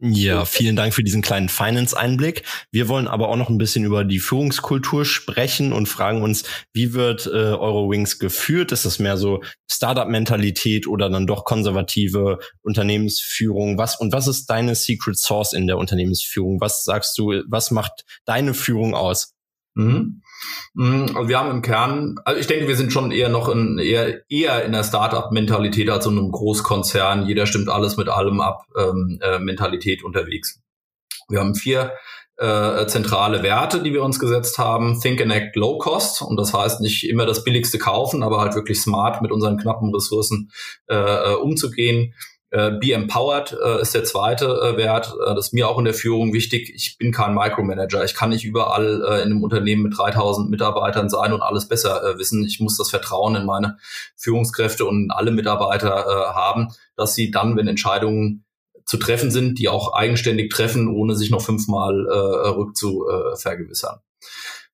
Ja, 0.04 0.46
vielen 0.46 0.76
Dank 0.76 0.96
für 0.96 1.04
diesen 1.04 1.22
kleinen 1.22 1.48
Finance-Einblick. 1.48 2.42
Wir 2.72 2.88
wollen 2.88 3.08
aber 3.08 3.30
auch 3.30 3.36
noch 3.36 3.50
ein 3.50 3.60
bisschen 3.60 3.86
über 3.86 4.04
die 4.04 4.18
Führungskultur 4.18 5.06
sprechen 5.06 5.74
und 5.74 5.88
fragen 5.88 6.24
uns, 6.24 6.44
wie 6.74 6.94
wird 6.94 7.28
äh, 7.28 7.30
Eurowings 7.30 8.18
geführt? 8.18 8.72
Ist 8.72 8.84
das 8.84 8.98
mehr 8.98 9.16
so 9.16 9.44
Startup-Mentalität 9.70 10.88
oder 10.88 11.08
dann 11.12 11.28
doch 11.28 11.46
konservative 11.46 12.40
Unternehmensführung? 12.64 13.78
Was 13.78 14.00
und 14.00 14.12
was 14.12 14.26
ist 14.26 14.48
deine 14.48 14.74
Secret 14.74 15.20
Source 15.20 15.54
in 15.54 15.68
der 15.68 15.78
Unternehmensführung? 15.78 16.60
Was 16.62 16.84
sagst 16.84 17.16
du, 17.20 17.44
was 17.48 17.70
macht 17.70 18.04
deine 18.26 18.56
Führung 18.56 18.96
aus? 18.96 19.36
Mhm. 19.76 20.24
Also 20.78 21.28
wir 21.28 21.38
haben 21.38 21.52
im 21.52 21.62
Kern, 21.62 22.16
also 22.24 22.40
ich 22.40 22.48
denke, 22.48 22.68
wir 22.68 22.78
sind 22.78 22.94
schon 22.94 23.12
eher 23.12 23.30
noch 23.30 23.50
in, 23.50 23.78
eher, 23.78 24.30
eher 24.30 24.64
in 24.64 24.72
der 24.72 24.84
Startup-Mentalität 24.84 25.90
als 25.90 26.06
in 26.06 26.18
einem 26.18 26.32
Großkonzern. 26.32 27.28
Jeder 27.28 27.46
stimmt 27.46 27.70
alles 27.70 27.98
mit 27.98 28.08
allem 28.08 28.40
ab, 28.42 28.66
ähm, 28.78 29.20
äh, 29.22 29.40
Mentalität 29.40 30.04
unterwegs. 30.04 30.62
Wir 31.28 31.40
haben 31.40 31.56
vier 31.56 31.94
äh, 32.38 32.88
zentrale 32.88 33.44
Werte, 33.44 33.84
die 33.84 33.94
wir 33.94 34.04
uns 34.04 34.20
gesetzt 34.20 34.58
haben. 34.58 35.00
Think 35.00 35.22
and 35.22 35.32
Act 35.32 35.56
Low 35.56 35.78
Cost. 35.78 36.22
Und 36.22 36.38
das 36.38 36.54
heißt 36.54 36.82
nicht 36.82 37.08
immer 37.08 37.26
das 37.26 37.44
Billigste 37.44 37.78
kaufen, 37.78 38.24
aber 38.24 38.40
halt 38.40 38.56
wirklich 38.56 38.82
smart 38.82 39.22
mit 39.22 39.32
unseren 39.32 39.58
knappen 39.58 39.94
Ressourcen 39.94 40.52
äh, 40.88 40.96
äh 40.96 41.36
umzugehen. 41.36 42.14
Äh, 42.52 42.72
Be 42.72 42.92
Empowered 42.92 43.58
äh, 43.64 43.82
ist 43.82 43.96
der 43.96 44.04
zweite 44.04 44.46
äh, 44.46 44.78
Wert. 44.78 45.16
Äh, 45.26 45.36
das 45.36 45.48
ist 45.48 45.54
mir 45.54 45.70
auch 45.70 45.80
in 45.80 45.86
der 45.86 45.94
Führung 45.94 46.34
wichtig. 46.34 46.74
Ich 46.76 46.98
bin 46.98 47.14
kein 47.14 47.34
Micromanager. 47.34 48.04
Ich 48.04 48.14
kann 48.14 48.30
nicht 48.30 48.44
überall 48.44 49.02
äh, 49.04 49.22
in 49.22 49.32
einem 49.32 49.44
Unternehmen 49.44 49.84
mit 49.84 49.98
3000 49.98 50.50
Mitarbeitern 50.50 51.10
sein 51.10 51.32
und 51.32 51.42
alles 51.42 51.70
besser 51.70 52.18
wissen. 52.18 52.46
Ich 52.46 52.60
muss 52.60 52.78
das 52.78 52.90
Vertrauen 52.90 53.36
in 53.36 53.46
meine 53.46 53.78
Führungskräfte 54.18 54.86
und 54.86 55.12
alle 55.12 55.32
Mitarbeiter 55.32 56.34
haben, 56.36 56.68
dass 56.98 57.16
sie 57.16 57.32
dann, 57.32 57.56
wenn 57.56 57.68
Entscheidungen 57.68 58.44
zu 58.86 58.98
treffen 58.98 59.32
sind, 59.32 59.58
die 59.58 59.70
auch 59.70 59.94
eigenständig 59.94 60.52
treffen, 60.52 60.90
ohne 60.90 61.16
sich 61.16 61.32
noch 61.32 61.42
fünfmal 61.42 62.06
rückzuvergewissern. 62.06 64.00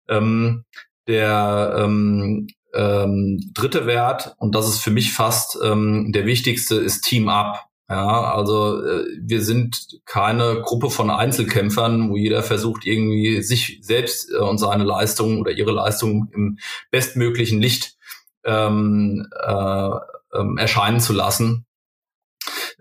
Ähm, 0.10 0.66
der 1.08 1.76
ähm, 1.78 2.48
ähm, 2.74 3.52
dritte 3.54 3.86
Wert, 3.86 4.36
und 4.38 4.56
das 4.56 4.68
ist 4.68 4.80
für 4.80 4.92
mich 4.92 5.14
fast 5.14 5.58
ähm, 5.64 6.12
der 6.14 6.26
wichtigste, 6.26 6.76
ist 6.76 7.02
Team 7.02 7.30
Up. 7.30 7.66
Ja, 7.90 8.34
also 8.34 8.84
äh, 8.84 9.06
wir 9.22 9.42
sind 9.42 10.02
keine 10.06 10.62
Gruppe 10.62 10.90
von 10.90 11.10
Einzelkämpfern, 11.10 12.10
wo 12.10 12.18
jeder 12.18 12.44
versucht, 12.44 12.86
irgendwie 12.86 13.42
sich 13.42 13.80
selbst 13.82 14.30
äh, 14.30 14.40
und 14.40 14.58
seine 14.58 14.84
Leistung 14.84 15.40
oder 15.40 15.52
ihre 15.52 15.72
Leistung 15.72 16.30
im 16.34 16.58
bestmöglichen 16.92 17.62
Licht 17.62 17.96
ähm, 18.44 19.26
äh, 19.42 19.90
ähm, 20.34 20.58
erscheinen 20.58 21.00
zu 21.00 21.14
lassen, 21.14 21.66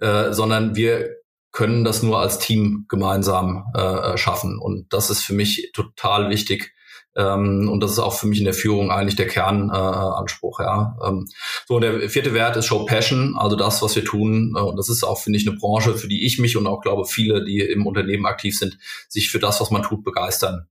äh, 0.00 0.32
sondern 0.32 0.74
wir 0.74 1.10
können 1.52 1.84
das 1.84 2.02
nur 2.02 2.18
als 2.18 2.38
Team 2.38 2.86
gemeinsam 2.88 3.64
äh, 3.74 4.18
schaffen. 4.18 4.58
Und 4.58 4.92
das 4.92 5.08
ist 5.08 5.22
für 5.22 5.34
mich 5.34 5.70
total 5.72 6.30
wichtig, 6.30 6.74
ähm, 7.16 7.68
und 7.70 7.82
das 7.82 7.92
ist 7.92 7.98
auch 7.98 8.14
für 8.14 8.26
mich 8.26 8.38
in 8.38 8.44
der 8.44 8.54
Führung 8.54 8.90
eigentlich 8.90 9.16
der 9.16 9.26
Kernanspruch. 9.26 10.60
Äh, 10.60 10.64
ja. 10.64 10.98
Ähm, 11.04 11.26
so, 11.66 11.76
und 11.76 11.80
der 11.82 12.10
vierte 12.10 12.34
Wert 12.34 12.56
ist 12.56 12.66
Show 12.66 12.84
Passion, 12.84 13.36
also 13.38 13.56
das, 13.56 13.80
was 13.80 13.96
wir 13.96 14.04
tun. 14.04 14.54
Äh, 14.56 14.60
und 14.60 14.76
das 14.76 14.90
ist 14.90 15.02
auch, 15.02 15.18
finde 15.18 15.38
ich, 15.38 15.48
eine 15.48 15.56
Branche, 15.56 15.94
für 15.94 16.08
die 16.08 16.26
ich 16.26 16.38
mich 16.38 16.56
und 16.56 16.66
auch 16.66 16.82
glaube 16.82 17.06
viele, 17.06 17.44
die 17.44 17.60
im 17.60 17.86
Unternehmen 17.86 18.26
aktiv 18.26 18.58
sind, 18.58 18.78
sich 19.08 19.30
für 19.30 19.38
das, 19.38 19.60
was 19.60 19.70
man 19.70 19.82
tut, 19.82 20.04
begeistern 20.04 20.66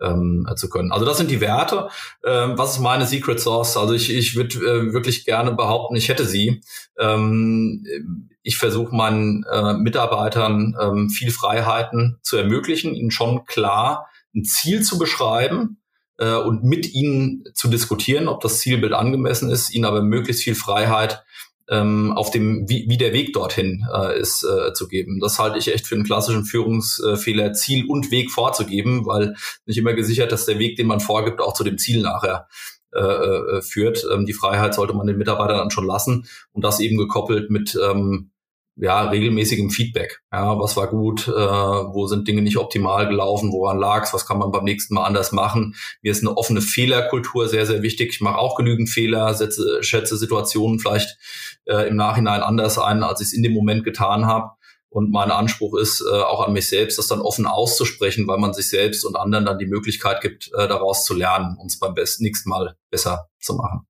ähm, 0.00 0.48
zu 0.56 0.68
können. 0.68 0.90
Also 0.90 1.06
das 1.06 1.16
sind 1.16 1.30
die 1.30 1.40
Werte. 1.40 1.88
Ähm, 2.24 2.58
was 2.58 2.72
ist 2.72 2.80
meine 2.80 3.06
Secret 3.06 3.38
Source? 3.38 3.76
Also 3.76 3.94
ich, 3.94 4.12
ich 4.12 4.34
würde 4.34 4.58
äh, 4.58 4.92
wirklich 4.92 5.24
gerne 5.24 5.52
behaupten, 5.52 5.94
ich 5.94 6.08
hätte 6.08 6.26
sie. 6.26 6.60
Ähm, 6.98 8.28
ich 8.42 8.56
versuche 8.56 8.94
meinen 8.94 9.44
äh, 9.50 9.74
Mitarbeitern 9.74 10.76
ähm, 10.80 11.08
viel 11.08 11.30
Freiheiten 11.30 12.18
zu 12.22 12.36
ermöglichen, 12.36 12.94
ihnen 12.94 13.12
schon 13.12 13.44
klar 13.46 14.08
ein 14.34 14.44
Ziel 14.44 14.82
zu 14.82 14.98
beschreiben, 14.98 15.78
äh, 16.18 16.34
und 16.34 16.64
mit 16.64 16.92
ihnen 16.94 17.44
zu 17.54 17.68
diskutieren, 17.68 18.28
ob 18.28 18.40
das 18.40 18.58
Zielbild 18.58 18.92
angemessen 18.92 19.50
ist, 19.50 19.74
ihnen 19.74 19.84
aber 19.84 20.02
möglichst 20.02 20.42
viel 20.42 20.54
Freiheit 20.54 21.24
ähm, 21.68 22.12
auf 22.12 22.30
dem, 22.30 22.68
wie, 22.68 22.86
wie 22.88 22.98
der 22.98 23.12
Weg 23.12 23.32
dorthin 23.32 23.86
äh, 23.92 24.18
ist, 24.18 24.44
äh, 24.44 24.72
zu 24.74 24.86
geben. 24.86 25.18
Das 25.20 25.38
halte 25.38 25.58
ich 25.58 25.72
echt 25.72 25.86
für 25.86 25.94
einen 25.94 26.04
klassischen 26.04 26.44
Führungsfehler, 26.44 27.54
Ziel 27.54 27.86
und 27.88 28.10
Weg 28.10 28.30
vorzugeben, 28.30 29.06
weil 29.06 29.34
nicht 29.66 29.78
immer 29.78 29.94
gesichert, 29.94 30.30
dass 30.30 30.46
der 30.46 30.58
Weg, 30.58 30.76
den 30.76 30.86
man 30.86 31.00
vorgibt, 31.00 31.40
auch 31.40 31.54
zu 31.54 31.64
dem 31.64 31.78
Ziel 31.78 32.02
nachher 32.02 32.48
äh, 32.94 33.00
äh 33.00 33.62
führt. 33.62 34.06
Ähm, 34.12 34.26
die 34.26 34.34
Freiheit 34.34 34.74
sollte 34.74 34.92
man 34.92 35.06
den 35.06 35.16
Mitarbeitern 35.16 35.56
dann 35.56 35.70
schon 35.70 35.86
lassen 35.86 36.26
und 36.52 36.64
das 36.64 36.80
eben 36.80 36.98
gekoppelt 36.98 37.50
mit 37.50 37.78
ähm, 37.82 38.30
ja, 38.76 39.08
regelmäßigem 39.08 39.70
Feedback. 39.70 40.20
Ja, 40.32 40.58
was 40.58 40.76
war 40.76 40.88
gut, 40.88 41.28
äh, 41.28 41.32
wo 41.32 42.06
sind 42.06 42.26
Dinge 42.26 42.42
nicht 42.42 42.56
optimal 42.56 43.08
gelaufen, 43.08 43.52
woran 43.52 43.78
lag's, 43.78 44.12
was 44.12 44.26
kann 44.26 44.38
man 44.38 44.50
beim 44.50 44.64
nächsten 44.64 44.94
Mal 44.94 45.04
anders 45.04 45.32
machen. 45.32 45.76
Mir 46.02 46.10
ist 46.10 46.22
eine 46.22 46.36
offene 46.36 46.60
Fehlerkultur 46.60 47.48
sehr, 47.48 47.66
sehr 47.66 47.82
wichtig. 47.82 48.10
Ich 48.10 48.20
mache 48.20 48.38
auch 48.38 48.56
genügend 48.56 48.90
Fehler, 48.90 49.34
setze, 49.34 49.82
schätze 49.82 50.16
Situationen 50.16 50.80
vielleicht 50.80 51.18
äh, 51.66 51.88
im 51.88 51.96
Nachhinein 51.96 52.40
anders 52.40 52.78
ein, 52.78 53.02
als 53.02 53.20
ich 53.20 53.28
es 53.28 53.32
in 53.32 53.42
dem 53.42 53.52
Moment 53.52 53.84
getan 53.84 54.26
habe. 54.26 54.50
Und 54.88 55.10
mein 55.10 55.30
Anspruch 55.30 55.76
ist 55.76 56.04
äh, 56.08 56.20
auch 56.20 56.46
an 56.46 56.52
mich 56.52 56.68
selbst, 56.68 56.98
das 56.98 57.08
dann 57.08 57.20
offen 57.20 57.46
auszusprechen, 57.46 58.28
weil 58.28 58.38
man 58.38 58.54
sich 58.54 58.68
selbst 58.68 59.04
und 59.04 59.16
anderen 59.16 59.44
dann 59.44 59.58
die 59.58 59.66
Möglichkeit 59.66 60.20
gibt, 60.20 60.52
äh, 60.56 60.68
daraus 60.68 61.04
zu 61.04 61.14
lernen, 61.14 61.56
uns 61.58 61.78
beim 61.78 61.94
nächsten 61.94 62.48
Mal 62.48 62.76
besser 62.90 63.28
zu 63.40 63.54
machen. 63.54 63.86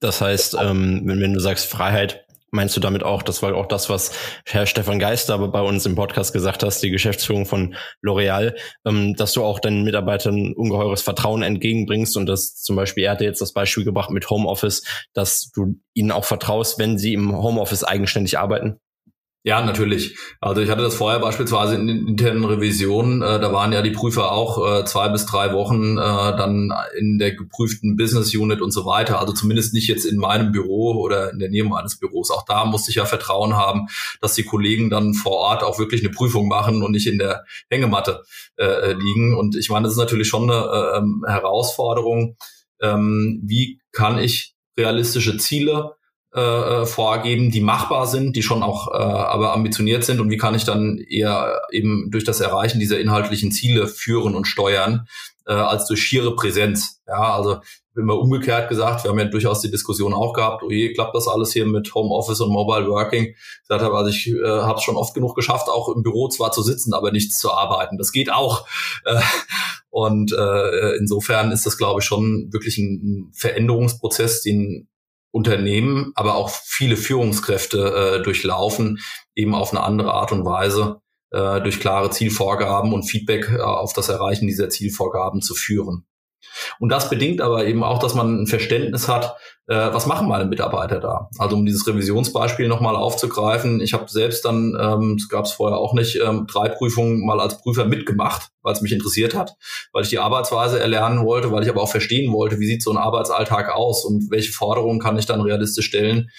Das 0.00 0.20
heißt, 0.20 0.56
ähm, 0.60 1.02
wenn, 1.04 1.20
wenn 1.20 1.32
du 1.32 1.40
sagst 1.40 1.66
Freiheit, 1.66 2.27
Meinst 2.50 2.74
du 2.76 2.80
damit 2.80 3.02
auch, 3.02 3.22
das 3.22 3.42
war 3.42 3.54
auch 3.54 3.66
das, 3.66 3.90
was 3.90 4.10
Herr 4.46 4.64
Stefan 4.64 4.98
Geister 4.98 5.36
bei 5.48 5.60
uns 5.60 5.84
im 5.84 5.94
Podcast 5.94 6.32
gesagt 6.32 6.62
hast, 6.62 6.82
die 6.82 6.90
Geschäftsführung 6.90 7.44
von 7.44 7.74
L'Oreal, 8.02 8.54
ähm, 8.86 9.14
dass 9.16 9.34
du 9.34 9.44
auch 9.44 9.60
deinen 9.60 9.84
Mitarbeitern 9.84 10.54
ungeheures 10.54 11.02
Vertrauen 11.02 11.42
entgegenbringst 11.42 12.16
und 12.16 12.24
das 12.26 12.56
zum 12.62 12.74
Beispiel, 12.76 13.04
er 13.04 13.12
hatte 13.12 13.24
jetzt 13.24 13.42
das 13.42 13.52
Beispiel 13.52 13.84
gebracht 13.84 14.10
mit 14.10 14.30
Homeoffice, 14.30 14.82
dass 15.12 15.50
du 15.54 15.78
ihnen 15.92 16.10
auch 16.10 16.24
vertraust, 16.24 16.78
wenn 16.78 16.96
sie 16.96 17.12
im 17.12 17.36
Homeoffice 17.36 17.84
eigenständig 17.84 18.38
arbeiten? 18.38 18.80
Ja, 19.48 19.64
natürlich. 19.64 20.14
Also 20.42 20.60
ich 20.60 20.68
hatte 20.68 20.82
das 20.82 20.94
vorher 20.94 21.20
beispielsweise 21.20 21.74
in 21.74 21.86
den 21.86 22.06
internen 22.06 22.44
Revisionen, 22.44 23.22
äh, 23.22 23.40
da 23.40 23.50
waren 23.50 23.72
ja 23.72 23.80
die 23.80 23.92
Prüfer 23.92 24.30
auch 24.30 24.80
äh, 24.80 24.84
zwei 24.84 25.08
bis 25.08 25.24
drei 25.24 25.54
Wochen 25.54 25.96
äh, 25.96 26.36
dann 26.36 26.70
in 26.98 27.16
der 27.16 27.32
geprüften 27.32 27.96
Business 27.96 28.34
Unit 28.34 28.60
und 28.60 28.72
so 28.72 28.84
weiter. 28.84 29.18
Also 29.18 29.32
zumindest 29.32 29.72
nicht 29.72 29.88
jetzt 29.88 30.04
in 30.04 30.18
meinem 30.18 30.52
Büro 30.52 30.92
oder 31.00 31.32
in 31.32 31.38
der 31.38 31.48
Nähe 31.48 31.64
meines 31.64 31.98
Büros. 31.98 32.30
Auch 32.30 32.44
da 32.44 32.66
musste 32.66 32.90
ich 32.90 32.96
ja 32.96 33.06
Vertrauen 33.06 33.56
haben, 33.56 33.86
dass 34.20 34.34
die 34.34 34.44
Kollegen 34.44 34.90
dann 34.90 35.14
vor 35.14 35.38
Ort 35.38 35.62
auch 35.62 35.78
wirklich 35.78 36.02
eine 36.02 36.10
Prüfung 36.12 36.46
machen 36.46 36.82
und 36.82 36.92
nicht 36.92 37.06
in 37.06 37.16
der 37.16 37.46
Hängematte 37.70 38.24
äh, 38.56 38.92
liegen. 38.92 39.34
Und 39.34 39.56
ich 39.56 39.70
meine, 39.70 39.84
das 39.84 39.94
ist 39.94 39.98
natürlich 39.98 40.28
schon 40.28 40.50
eine 40.50 40.60
äh, 40.60 40.98
ähm, 40.98 41.24
Herausforderung. 41.26 42.36
Ähm, 42.82 43.40
wie 43.46 43.80
kann 43.92 44.18
ich 44.18 44.56
realistische 44.76 45.38
Ziele 45.38 45.94
äh, 46.32 46.84
vorgeben, 46.84 47.50
die 47.50 47.60
machbar 47.60 48.06
sind, 48.06 48.36
die 48.36 48.42
schon 48.42 48.62
auch 48.62 48.88
äh, 48.88 48.96
aber 48.96 49.54
ambitioniert 49.54 50.04
sind 50.04 50.20
und 50.20 50.30
wie 50.30 50.36
kann 50.36 50.54
ich 50.54 50.64
dann 50.64 50.98
eher 50.98 51.62
eben 51.72 52.10
durch 52.10 52.24
das 52.24 52.40
Erreichen 52.40 52.80
dieser 52.80 53.00
inhaltlichen 53.00 53.50
Ziele 53.50 53.88
führen 53.88 54.34
und 54.34 54.46
steuern, 54.46 55.06
äh, 55.46 55.52
als 55.52 55.86
durch 55.86 56.02
schiere 56.02 56.36
Präsenz. 56.36 57.00
Ja, 57.06 57.34
also 57.34 57.60
immer 57.96 58.18
umgekehrt 58.18 58.68
gesagt, 58.68 59.02
wir 59.02 59.10
haben 59.10 59.18
ja 59.18 59.24
durchaus 59.24 59.60
die 59.60 59.70
Diskussion 59.70 60.14
auch 60.14 60.32
gehabt, 60.32 60.62
oh 60.62 60.70
je, 60.70 60.92
klappt 60.92 61.16
das 61.16 61.26
alles 61.26 61.52
hier 61.52 61.66
mit 61.66 61.92
Homeoffice 61.94 62.40
und 62.40 62.52
Mobile 62.52 62.86
Working? 62.88 63.24
Ich 63.24 63.68
gesagt 63.68 63.82
habe, 63.82 63.96
also 63.96 64.10
ich 64.10 64.28
äh, 64.28 64.46
habe 64.46 64.78
es 64.78 64.84
schon 64.84 64.96
oft 64.96 65.14
genug 65.14 65.34
geschafft, 65.34 65.68
auch 65.68 65.88
im 65.94 66.02
Büro 66.02 66.28
zwar 66.28 66.52
zu 66.52 66.62
sitzen, 66.62 66.92
aber 66.92 67.10
nichts 67.10 67.38
zu 67.38 67.52
arbeiten. 67.52 67.98
Das 67.98 68.12
geht 68.12 68.30
auch. 68.30 68.66
Äh, 69.04 69.20
und 69.90 70.32
äh, 70.32 70.96
insofern 70.96 71.50
ist 71.50 71.66
das, 71.66 71.78
glaube 71.78 72.00
ich, 72.00 72.06
schon 72.06 72.52
wirklich 72.52 72.78
ein 72.78 73.32
Veränderungsprozess, 73.34 74.42
den 74.42 74.88
Unternehmen, 75.30 76.12
aber 76.14 76.36
auch 76.36 76.50
viele 76.50 76.96
Führungskräfte 76.96 78.18
äh, 78.18 78.22
durchlaufen, 78.22 79.00
eben 79.34 79.54
auf 79.54 79.70
eine 79.70 79.82
andere 79.82 80.14
Art 80.14 80.32
und 80.32 80.44
Weise 80.44 81.00
äh, 81.30 81.60
durch 81.60 81.80
klare 81.80 82.10
Zielvorgaben 82.10 82.92
und 82.92 83.04
Feedback 83.04 83.50
äh, 83.50 83.60
auf 83.60 83.92
das 83.92 84.08
Erreichen 84.08 84.46
dieser 84.46 84.70
Zielvorgaben 84.70 85.42
zu 85.42 85.54
führen. 85.54 86.07
Und 86.78 86.90
das 86.90 87.10
bedingt 87.10 87.40
aber 87.40 87.66
eben 87.66 87.82
auch, 87.82 87.98
dass 87.98 88.14
man 88.14 88.42
ein 88.42 88.46
Verständnis 88.46 89.08
hat, 89.08 89.36
äh, 89.66 89.92
was 89.92 90.06
machen 90.06 90.28
meine 90.28 90.46
Mitarbeiter 90.46 90.98
da? 90.98 91.28
Also 91.38 91.56
um 91.56 91.66
dieses 91.66 91.86
Revisionsbeispiel 91.86 92.68
nochmal 92.68 92.96
aufzugreifen, 92.96 93.80
ich 93.80 93.92
habe 93.92 94.08
selbst 94.08 94.44
dann, 94.44 94.76
ähm, 94.80 95.18
gab 95.28 95.44
es 95.44 95.52
vorher 95.52 95.78
auch 95.78 95.92
nicht, 95.92 96.16
ähm, 96.16 96.46
drei 96.50 96.68
Prüfungen 96.68 97.24
mal 97.26 97.40
als 97.40 97.60
Prüfer 97.60 97.84
mitgemacht, 97.84 98.48
weil 98.62 98.72
es 98.72 98.80
mich 98.80 98.92
interessiert 98.92 99.34
hat, 99.34 99.54
weil 99.92 100.04
ich 100.04 100.08
die 100.08 100.18
Arbeitsweise 100.18 100.80
erlernen 100.80 101.24
wollte, 101.24 101.52
weil 101.52 101.62
ich 101.62 101.68
aber 101.68 101.82
auch 101.82 101.90
verstehen 101.90 102.32
wollte, 102.32 102.58
wie 102.60 102.66
sieht 102.66 102.82
so 102.82 102.90
ein 102.90 102.96
Arbeitsalltag 102.96 103.74
aus 103.74 104.04
und 104.04 104.30
welche 104.30 104.52
Forderungen 104.52 105.00
kann 105.00 105.18
ich 105.18 105.26
dann 105.26 105.40
realistisch 105.40 105.86
stellen 105.86 106.30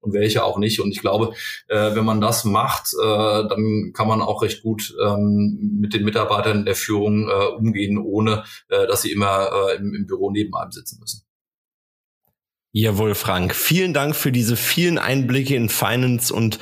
und 0.00 0.12
welche 0.12 0.44
auch 0.44 0.58
nicht. 0.58 0.80
Und 0.80 0.90
ich 0.90 1.00
glaube, 1.00 1.34
äh, 1.68 1.94
wenn 1.94 2.04
man 2.04 2.20
das 2.20 2.44
macht, 2.44 2.92
äh, 2.94 3.04
dann 3.48 3.92
kann 3.94 4.08
man 4.08 4.22
auch 4.22 4.42
recht 4.42 4.62
gut 4.62 4.94
ähm, 5.04 5.78
mit 5.80 5.94
den 5.94 6.04
Mitarbeitern 6.04 6.64
der 6.64 6.74
Führung 6.74 7.28
äh, 7.28 7.46
umgehen, 7.56 7.98
ohne 7.98 8.44
äh, 8.68 8.86
dass 8.86 9.02
sie 9.02 9.12
immer 9.12 9.50
äh, 9.52 9.76
im, 9.76 9.94
im 9.94 10.06
Büro 10.06 10.30
neben 10.30 10.54
einem 10.54 10.72
sitzen 10.72 10.98
müssen. 11.00 11.22
Jawohl, 12.72 13.14
Frank. 13.14 13.54
Vielen 13.54 13.94
Dank 13.94 14.14
für 14.14 14.30
diese 14.30 14.54
vielen 14.54 14.98
Einblicke 14.98 15.56
in 15.56 15.70
Finance 15.70 16.32
und 16.32 16.58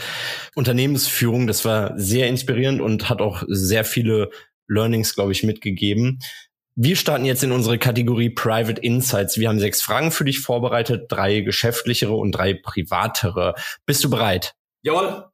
Unternehmensführung. 0.55 1.47
Das 1.47 1.65
war 1.65 1.99
sehr 1.99 2.29
inspirierend 2.29 2.81
und 2.81 3.09
hat 3.09 3.21
auch 3.21 3.43
sehr 3.49 3.85
viele 3.85 4.31
Learnings, 4.69 5.15
glaube 5.15 5.33
ich, 5.33 5.43
mitgegeben. 5.43 6.21
Wir 6.79 6.95
starten 6.95 7.25
jetzt 7.25 7.43
in 7.43 7.53
unsere 7.53 7.79
Kategorie 7.79 8.29
Private 8.29 8.83
Insights. 8.83 9.39
Wir 9.39 9.49
haben 9.49 9.59
sechs 9.59 9.81
Fragen 9.81 10.11
für 10.11 10.27
dich 10.27 10.41
vorbereitet, 10.41 11.07
drei 11.09 11.41
geschäftlichere 11.41 12.13
und 12.13 12.33
drei 12.33 12.53
privatere. 12.53 13.55
Bist 13.87 14.05
du 14.05 14.11
bereit? 14.11 14.55
Jawohl. 14.83 15.25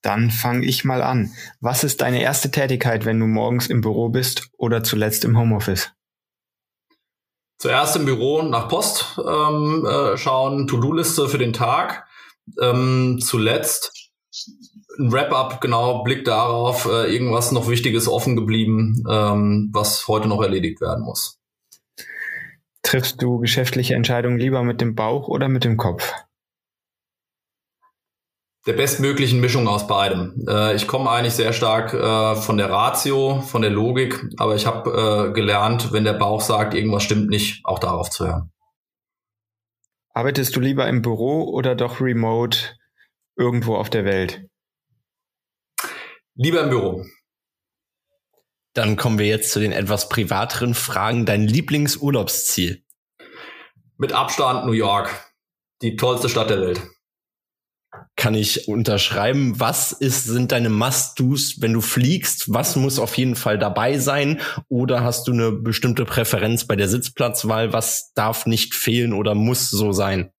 Dann 0.00 0.30
fange 0.30 0.64
ich 0.64 0.84
mal 0.84 1.02
an. 1.02 1.34
Was 1.60 1.84
ist 1.84 2.00
deine 2.00 2.22
erste 2.22 2.50
Tätigkeit, 2.50 3.04
wenn 3.04 3.20
du 3.20 3.26
morgens 3.26 3.66
im 3.66 3.82
Büro 3.82 4.08
bist 4.08 4.48
oder 4.56 4.82
zuletzt 4.82 5.26
im 5.26 5.36
Homeoffice? 5.38 5.92
Zuerst 7.58 7.94
im 7.94 8.06
Büro 8.06 8.40
nach 8.40 8.68
Post 8.68 9.18
ähm, 9.18 9.84
äh, 9.84 10.16
schauen, 10.16 10.66
To-Do-Liste 10.66 11.28
für 11.28 11.36
den 11.36 11.52
Tag. 11.52 12.06
Ähm, 12.58 13.18
zuletzt 13.20 13.92
ein 14.98 15.12
Wrap-up, 15.12 15.60
genau, 15.60 16.02
Blick 16.02 16.24
darauf, 16.24 16.86
äh, 16.86 17.12
irgendwas 17.12 17.52
noch 17.52 17.68
Wichtiges 17.68 18.08
offen 18.08 18.36
geblieben, 18.36 19.04
ähm, 19.08 19.70
was 19.72 20.08
heute 20.08 20.28
noch 20.28 20.42
erledigt 20.42 20.80
werden 20.80 21.04
muss. 21.04 21.38
Triffst 22.82 23.22
du 23.22 23.38
geschäftliche 23.38 23.94
Entscheidungen 23.94 24.38
lieber 24.38 24.62
mit 24.62 24.80
dem 24.80 24.94
Bauch 24.94 25.28
oder 25.28 25.48
mit 25.48 25.64
dem 25.64 25.76
Kopf? 25.76 26.12
Der 28.66 28.72
bestmöglichen 28.72 29.40
Mischung 29.40 29.68
aus 29.68 29.86
beidem. 29.86 30.44
Äh, 30.48 30.74
ich 30.74 30.86
komme 30.86 31.10
eigentlich 31.10 31.34
sehr 31.34 31.52
stark 31.52 31.94
äh, 31.94 32.34
von 32.34 32.56
der 32.58 32.70
Ratio, 32.70 33.40
von 33.40 33.62
der 33.62 33.70
Logik, 33.70 34.26
aber 34.36 34.56
ich 34.56 34.66
habe 34.66 35.28
äh, 35.28 35.32
gelernt, 35.32 35.92
wenn 35.92 36.04
der 36.04 36.12
Bauch 36.14 36.40
sagt, 36.40 36.74
irgendwas 36.74 37.02
stimmt 37.02 37.30
nicht, 37.30 37.64
auch 37.64 37.78
darauf 37.78 38.10
zu 38.10 38.26
hören. 38.26 38.52
Arbeitest 40.12 40.56
du 40.56 40.60
lieber 40.60 40.88
im 40.88 41.02
Büro 41.02 41.44
oder 41.44 41.76
doch 41.76 42.00
remote 42.00 42.58
irgendwo 43.36 43.76
auf 43.76 43.88
der 43.88 44.04
Welt? 44.04 44.48
Lieber 46.40 46.62
im 46.62 46.70
Büro. 46.70 47.04
Dann 48.72 48.94
kommen 48.94 49.18
wir 49.18 49.26
jetzt 49.26 49.50
zu 49.50 49.58
den 49.58 49.72
etwas 49.72 50.08
privateren 50.08 50.74
Fragen. 50.74 51.26
Dein 51.26 51.48
Lieblingsurlaubsziel? 51.48 52.84
Mit 53.96 54.12
Abstand 54.12 54.64
New 54.64 54.72
York. 54.72 55.10
Die 55.82 55.96
tollste 55.96 56.28
Stadt 56.28 56.50
der 56.50 56.60
Welt. 56.60 56.80
Kann 58.14 58.34
ich 58.34 58.68
unterschreiben. 58.68 59.58
Was 59.58 59.90
ist, 59.90 60.26
sind 60.26 60.52
deine 60.52 60.70
Must-Dos, 60.70 61.60
wenn 61.60 61.72
du 61.72 61.80
fliegst? 61.80 62.54
Was 62.54 62.76
muss 62.76 63.00
auf 63.00 63.18
jeden 63.18 63.34
Fall 63.34 63.58
dabei 63.58 63.98
sein? 63.98 64.40
Oder 64.68 65.02
hast 65.02 65.26
du 65.26 65.32
eine 65.32 65.50
bestimmte 65.50 66.04
Präferenz 66.04 66.68
bei 66.68 66.76
der 66.76 66.88
Sitzplatzwahl? 66.88 67.72
Was 67.72 68.12
darf 68.14 68.46
nicht 68.46 68.76
fehlen 68.76 69.12
oder 69.12 69.34
muss 69.34 69.70
so 69.70 69.90
sein? 69.90 70.30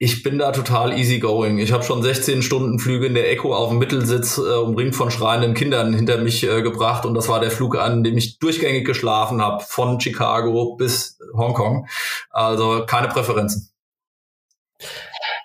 Ich 0.00 0.22
bin 0.22 0.38
da 0.38 0.52
total 0.52 0.96
easygoing. 0.96 1.58
Ich 1.58 1.72
habe 1.72 1.82
schon 1.82 2.04
16 2.04 2.42
Stunden 2.42 2.78
Flüge 2.78 3.06
in 3.06 3.14
der 3.14 3.32
Echo 3.32 3.52
auf 3.52 3.70
dem 3.70 3.78
Mittelsitz 3.78 4.38
äh, 4.38 4.40
umringt 4.40 4.94
von 4.94 5.10
schreienden 5.10 5.54
Kindern 5.54 5.92
hinter 5.92 6.18
mich 6.18 6.44
äh, 6.44 6.62
gebracht 6.62 7.04
und 7.04 7.14
das 7.14 7.28
war 7.28 7.40
der 7.40 7.50
Flug, 7.50 7.76
an 7.76 8.04
dem 8.04 8.16
ich 8.16 8.38
durchgängig 8.38 8.86
geschlafen 8.86 9.42
habe, 9.42 9.64
von 9.64 10.00
Chicago 10.00 10.76
bis 10.76 11.18
Hongkong. 11.34 11.88
Also 12.30 12.84
keine 12.86 13.08
Präferenzen. 13.08 13.70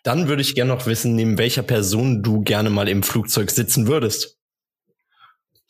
Dann 0.04 0.28
würde 0.28 0.44
ich 0.44 0.54
gerne 0.54 0.74
noch 0.76 0.86
wissen, 0.86 1.16
neben 1.16 1.40
welcher 1.40 1.64
Person 1.64 2.22
du 2.22 2.42
gerne 2.42 2.70
mal 2.70 2.88
im 2.88 3.02
Flugzeug 3.02 3.50
sitzen 3.50 3.88
würdest. 3.88 4.38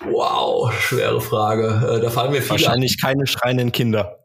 Wow, 0.04 0.74
schwere 0.74 1.22
Frage. 1.22 1.98
Äh, 2.00 2.02
da 2.02 2.10
fallen 2.10 2.32
mir 2.32 2.42
viele. 2.42 2.52
Wahrscheinlich 2.52 3.00
keine 3.02 3.28
schreienden 3.28 3.72
Kinder. 3.72 4.23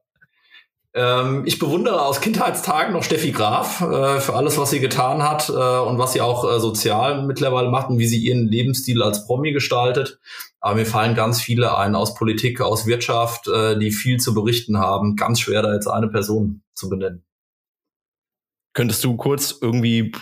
Ähm, 0.98 1.44
ich 1.46 1.60
bewundere 1.60 2.02
aus 2.02 2.20
Kindheitstagen 2.20 2.92
noch 2.92 3.04
Steffi 3.04 3.30
Graf 3.30 3.82
äh, 3.82 4.18
für 4.18 4.34
alles, 4.34 4.58
was 4.58 4.70
sie 4.70 4.80
getan 4.80 5.22
hat 5.22 5.48
äh, 5.48 5.52
und 5.52 5.98
was 5.98 6.12
sie 6.12 6.20
auch 6.20 6.44
äh, 6.44 6.58
sozial 6.58 7.24
mittlerweile 7.24 7.68
macht 7.68 7.88
und 7.88 8.00
wie 8.00 8.08
sie 8.08 8.18
ihren 8.18 8.48
Lebensstil 8.48 9.00
als 9.04 9.24
Promi 9.24 9.52
gestaltet. 9.52 10.18
Aber 10.58 10.74
mir 10.74 10.86
fallen 10.86 11.14
ganz 11.14 11.40
viele 11.40 11.78
ein 11.78 11.94
aus 11.94 12.14
Politik, 12.14 12.60
aus 12.60 12.84
Wirtschaft, 12.86 13.46
äh, 13.46 13.78
die 13.78 13.92
viel 13.92 14.18
zu 14.18 14.34
berichten 14.34 14.78
haben. 14.78 15.14
Ganz 15.14 15.38
schwer, 15.38 15.62
da 15.62 15.72
jetzt 15.72 15.86
eine 15.86 16.08
Person 16.08 16.62
zu 16.74 16.88
benennen. 16.88 17.22
Könntest 18.74 19.04
du 19.04 19.16
kurz 19.16 19.56
irgendwie 19.60 20.12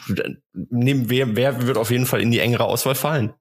nehmen, 0.52 1.08
wer, 1.08 1.36
wer 1.36 1.66
wird 1.66 1.78
auf 1.78 1.90
jeden 1.90 2.04
Fall 2.06 2.20
in 2.20 2.30
die 2.30 2.40
engere 2.40 2.64
Auswahl 2.64 2.94
fallen? 2.94 3.32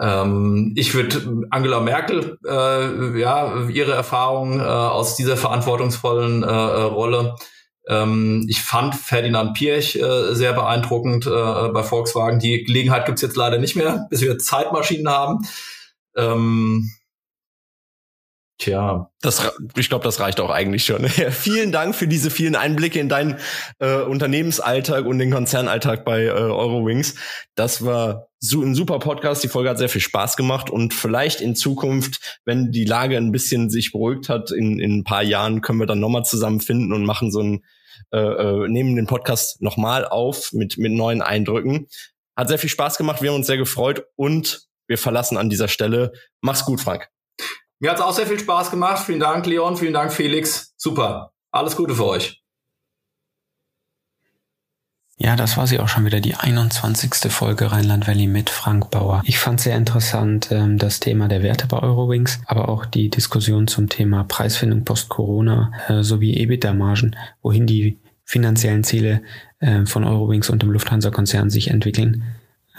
Ähm, 0.00 0.72
ich 0.76 0.94
würde 0.94 1.46
Angela 1.50 1.80
Merkel, 1.80 2.38
äh, 2.46 3.20
ja, 3.20 3.68
ihre 3.68 3.92
Erfahrung 3.92 4.60
äh, 4.60 4.62
aus 4.62 5.16
dieser 5.16 5.36
verantwortungsvollen 5.36 6.42
äh, 6.42 6.46
Rolle. 6.46 7.36
Ähm, 7.86 8.46
ich 8.48 8.62
fand 8.62 8.94
Ferdinand 8.94 9.54
Pirch 9.54 9.96
äh, 9.96 10.34
sehr 10.34 10.54
beeindruckend 10.54 11.26
äh, 11.26 11.30
bei 11.30 11.82
Volkswagen. 11.82 12.38
Die 12.38 12.64
Gelegenheit 12.64 13.04
gibt's 13.06 13.22
jetzt 13.22 13.36
leider 13.36 13.58
nicht 13.58 13.76
mehr, 13.76 14.06
bis 14.10 14.22
wir 14.22 14.38
Zeitmaschinen 14.38 15.08
haben. 15.08 15.46
Ähm, 16.16 16.90
Tja. 18.60 19.10
Das, 19.22 19.52
ich 19.74 19.88
glaube, 19.88 20.04
das 20.04 20.20
reicht 20.20 20.38
auch 20.38 20.50
eigentlich 20.50 20.84
schon. 20.84 21.08
Ja, 21.16 21.30
vielen 21.30 21.72
Dank 21.72 21.94
für 21.94 22.06
diese 22.06 22.30
vielen 22.30 22.56
Einblicke 22.56 23.00
in 23.00 23.08
deinen 23.08 23.38
äh, 23.78 24.02
Unternehmensalltag 24.02 25.06
und 25.06 25.18
den 25.18 25.30
Konzernalltag 25.30 26.04
bei 26.04 26.24
äh, 26.24 26.30
Eurowings. 26.30 27.14
Das 27.54 27.84
war 27.84 28.29
ein 28.42 28.74
super 28.74 28.98
Podcast. 28.98 29.44
Die 29.44 29.48
Folge 29.48 29.70
hat 29.70 29.78
sehr 29.78 29.88
viel 29.88 30.00
Spaß 30.00 30.36
gemacht 30.36 30.70
und 30.70 30.94
vielleicht 30.94 31.40
in 31.40 31.54
Zukunft, 31.54 32.40
wenn 32.44 32.72
die 32.72 32.84
Lage 32.84 33.16
ein 33.16 33.32
bisschen 33.32 33.70
sich 33.70 33.92
beruhigt 33.92 34.28
hat, 34.28 34.50
in, 34.50 34.78
in 34.80 34.98
ein 34.98 35.04
paar 35.04 35.22
Jahren 35.22 35.60
können 35.60 35.78
wir 35.78 35.86
dann 35.86 36.00
nochmal 36.00 36.24
zusammenfinden 36.24 36.92
und 36.92 37.04
machen 37.04 37.30
so 37.30 37.42
ein, 37.42 37.64
äh, 38.12 38.18
äh, 38.18 38.68
nehmen 38.68 38.96
den 38.96 39.06
Podcast 39.06 39.60
nochmal 39.60 40.06
auf 40.06 40.52
mit, 40.52 40.78
mit 40.78 40.92
neuen 40.92 41.22
Eindrücken. 41.22 41.86
Hat 42.36 42.48
sehr 42.48 42.58
viel 42.58 42.70
Spaß 42.70 42.96
gemacht. 42.96 43.20
Wir 43.20 43.30
haben 43.30 43.36
uns 43.36 43.46
sehr 43.46 43.58
gefreut 43.58 44.06
und 44.16 44.66
wir 44.86 44.98
verlassen 44.98 45.36
an 45.36 45.50
dieser 45.50 45.68
Stelle. 45.68 46.12
Mach's 46.40 46.64
gut, 46.64 46.80
Frank. 46.80 47.08
Mir 47.78 47.90
hat 47.90 47.98
es 47.98 48.02
auch 48.02 48.12
sehr 48.12 48.26
viel 48.26 48.38
Spaß 48.38 48.70
gemacht. 48.70 49.04
Vielen 49.04 49.20
Dank, 49.20 49.46
Leon. 49.46 49.76
Vielen 49.76 49.94
Dank, 49.94 50.12
Felix. 50.12 50.74
Super. 50.76 51.32
Alles 51.50 51.76
Gute 51.76 51.94
für 51.94 52.06
euch. 52.06 52.39
Ja, 55.22 55.36
das 55.36 55.58
war 55.58 55.66
sie 55.66 55.78
auch 55.78 55.88
schon 55.88 56.06
wieder, 56.06 56.20
die 56.20 56.34
21. 56.34 57.30
Folge 57.30 57.70
Rheinland 57.70 58.08
Valley 58.08 58.26
mit 58.26 58.48
Frank 58.48 58.90
Bauer. 58.90 59.20
Ich 59.26 59.38
fand 59.38 59.60
sehr 59.60 59.76
interessant 59.76 60.48
ähm, 60.50 60.78
das 60.78 60.98
Thema 60.98 61.28
der 61.28 61.42
Werte 61.42 61.66
bei 61.66 61.78
Eurowings, 61.78 62.40
aber 62.46 62.70
auch 62.70 62.86
die 62.86 63.10
Diskussion 63.10 63.68
zum 63.68 63.90
Thema 63.90 64.24
Preisfindung 64.24 64.84
post-Corona 64.84 65.72
äh, 65.88 66.02
sowie 66.02 66.38
EBITDA-Margen, 66.38 67.16
wohin 67.42 67.66
die 67.66 67.98
finanziellen 68.24 68.82
Ziele 68.82 69.20
äh, 69.58 69.84
von 69.84 70.04
Eurowings 70.04 70.48
und 70.48 70.62
dem 70.62 70.70
Lufthansa-Konzern 70.70 71.50
sich 71.50 71.68
entwickeln 71.68 72.22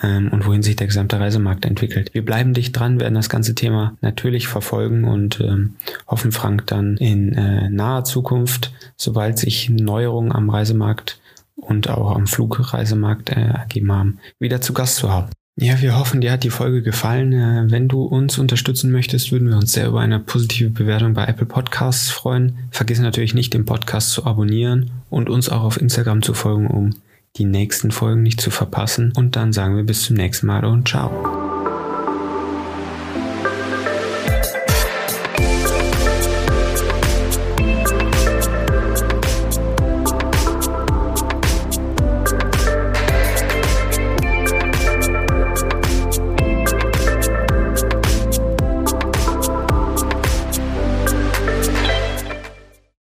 ähm, 0.01 0.29
und 0.31 0.47
wohin 0.47 0.63
sich 0.63 0.75
der 0.75 0.87
gesamte 0.87 1.19
Reisemarkt 1.19 1.65
entwickelt. 1.65 2.11
Wir 2.15 2.25
bleiben 2.25 2.55
dicht 2.55 2.75
dran, 2.75 2.99
werden 2.99 3.13
das 3.13 3.29
ganze 3.29 3.53
Thema 3.53 3.97
natürlich 4.01 4.47
verfolgen 4.47 5.03
und 5.03 5.39
ähm, 5.41 5.75
hoffen, 6.07 6.31
Frank 6.31 6.65
dann 6.65 6.97
in 6.97 7.33
äh, 7.33 7.69
naher 7.69 8.03
Zukunft, 8.03 8.73
sobald 8.97 9.37
sich 9.37 9.69
Neuerungen 9.69 10.31
am 10.31 10.49
Reisemarkt 10.49 11.20
und 11.55 11.89
auch 11.89 12.15
am 12.15 12.27
Flugreisemarkt 12.27 13.29
äh, 13.29 13.41
ergeben 13.41 13.91
haben, 13.91 14.19
wieder 14.39 14.61
zu 14.61 14.73
Gast 14.73 14.97
zu 14.97 15.11
haben. 15.11 15.29
Ja, 15.57 15.81
wir 15.81 15.97
hoffen, 15.97 16.21
dir 16.21 16.31
hat 16.31 16.43
die 16.43 16.49
Folge 16.49 16.81
gefallen. 16.81 17.33
Äh, 17.33 17.69
wenn 17.69 17.87
du 17.87 18.03
uns 18.03 18.37
unterstützen 18.39 18.91
möchtest, 18.91 19.31
würden 19.31 19.49
wir 19.49 19.57
uns 19.57 19.73
sehr 19.73 19.87
über 19.87 19.99
eine 19.99 20.19
positive 20.19 20.69
Bewertung 20.69 21.13
bei 21.13 21.25
Apple 21.25 21.45
Podcasts 21.45 22.09
freuen. 22.09 22.57
Vergiss 22.71 22.99
natürlich 22.99 23.33
nicht, 23.33 23.53
den 23.53 23.65
Podcast 23.65 24.11
zu 24.11 24.25
abonnieren 24.25 24.91
und 25.09 25.29
uns 25.29 25.49
auch 25.49 25.63
auf 25.63 25.79
Instagram 25.79 26.21
zu 26.21 26.33
folgen, 26.33 26.67
um 26.67 26.95
die 27.37 27.45
nächsten 27.45 27.91
Folgen 27.91 28.23
nicht 28.23 28.41
zu 28.41 28.49
verpassen. 28.49 29.13
Und 29.15 29.35
dann 29.35 29.53
sagen 29.53 29.75
wir 29.75 29.83
bis 29.83 30.03
zum 30.03 30.15
nächsten 30.15 30.47
Mal 30.47 30.65
und 30.65 30.87
ciao. 30.87 31.50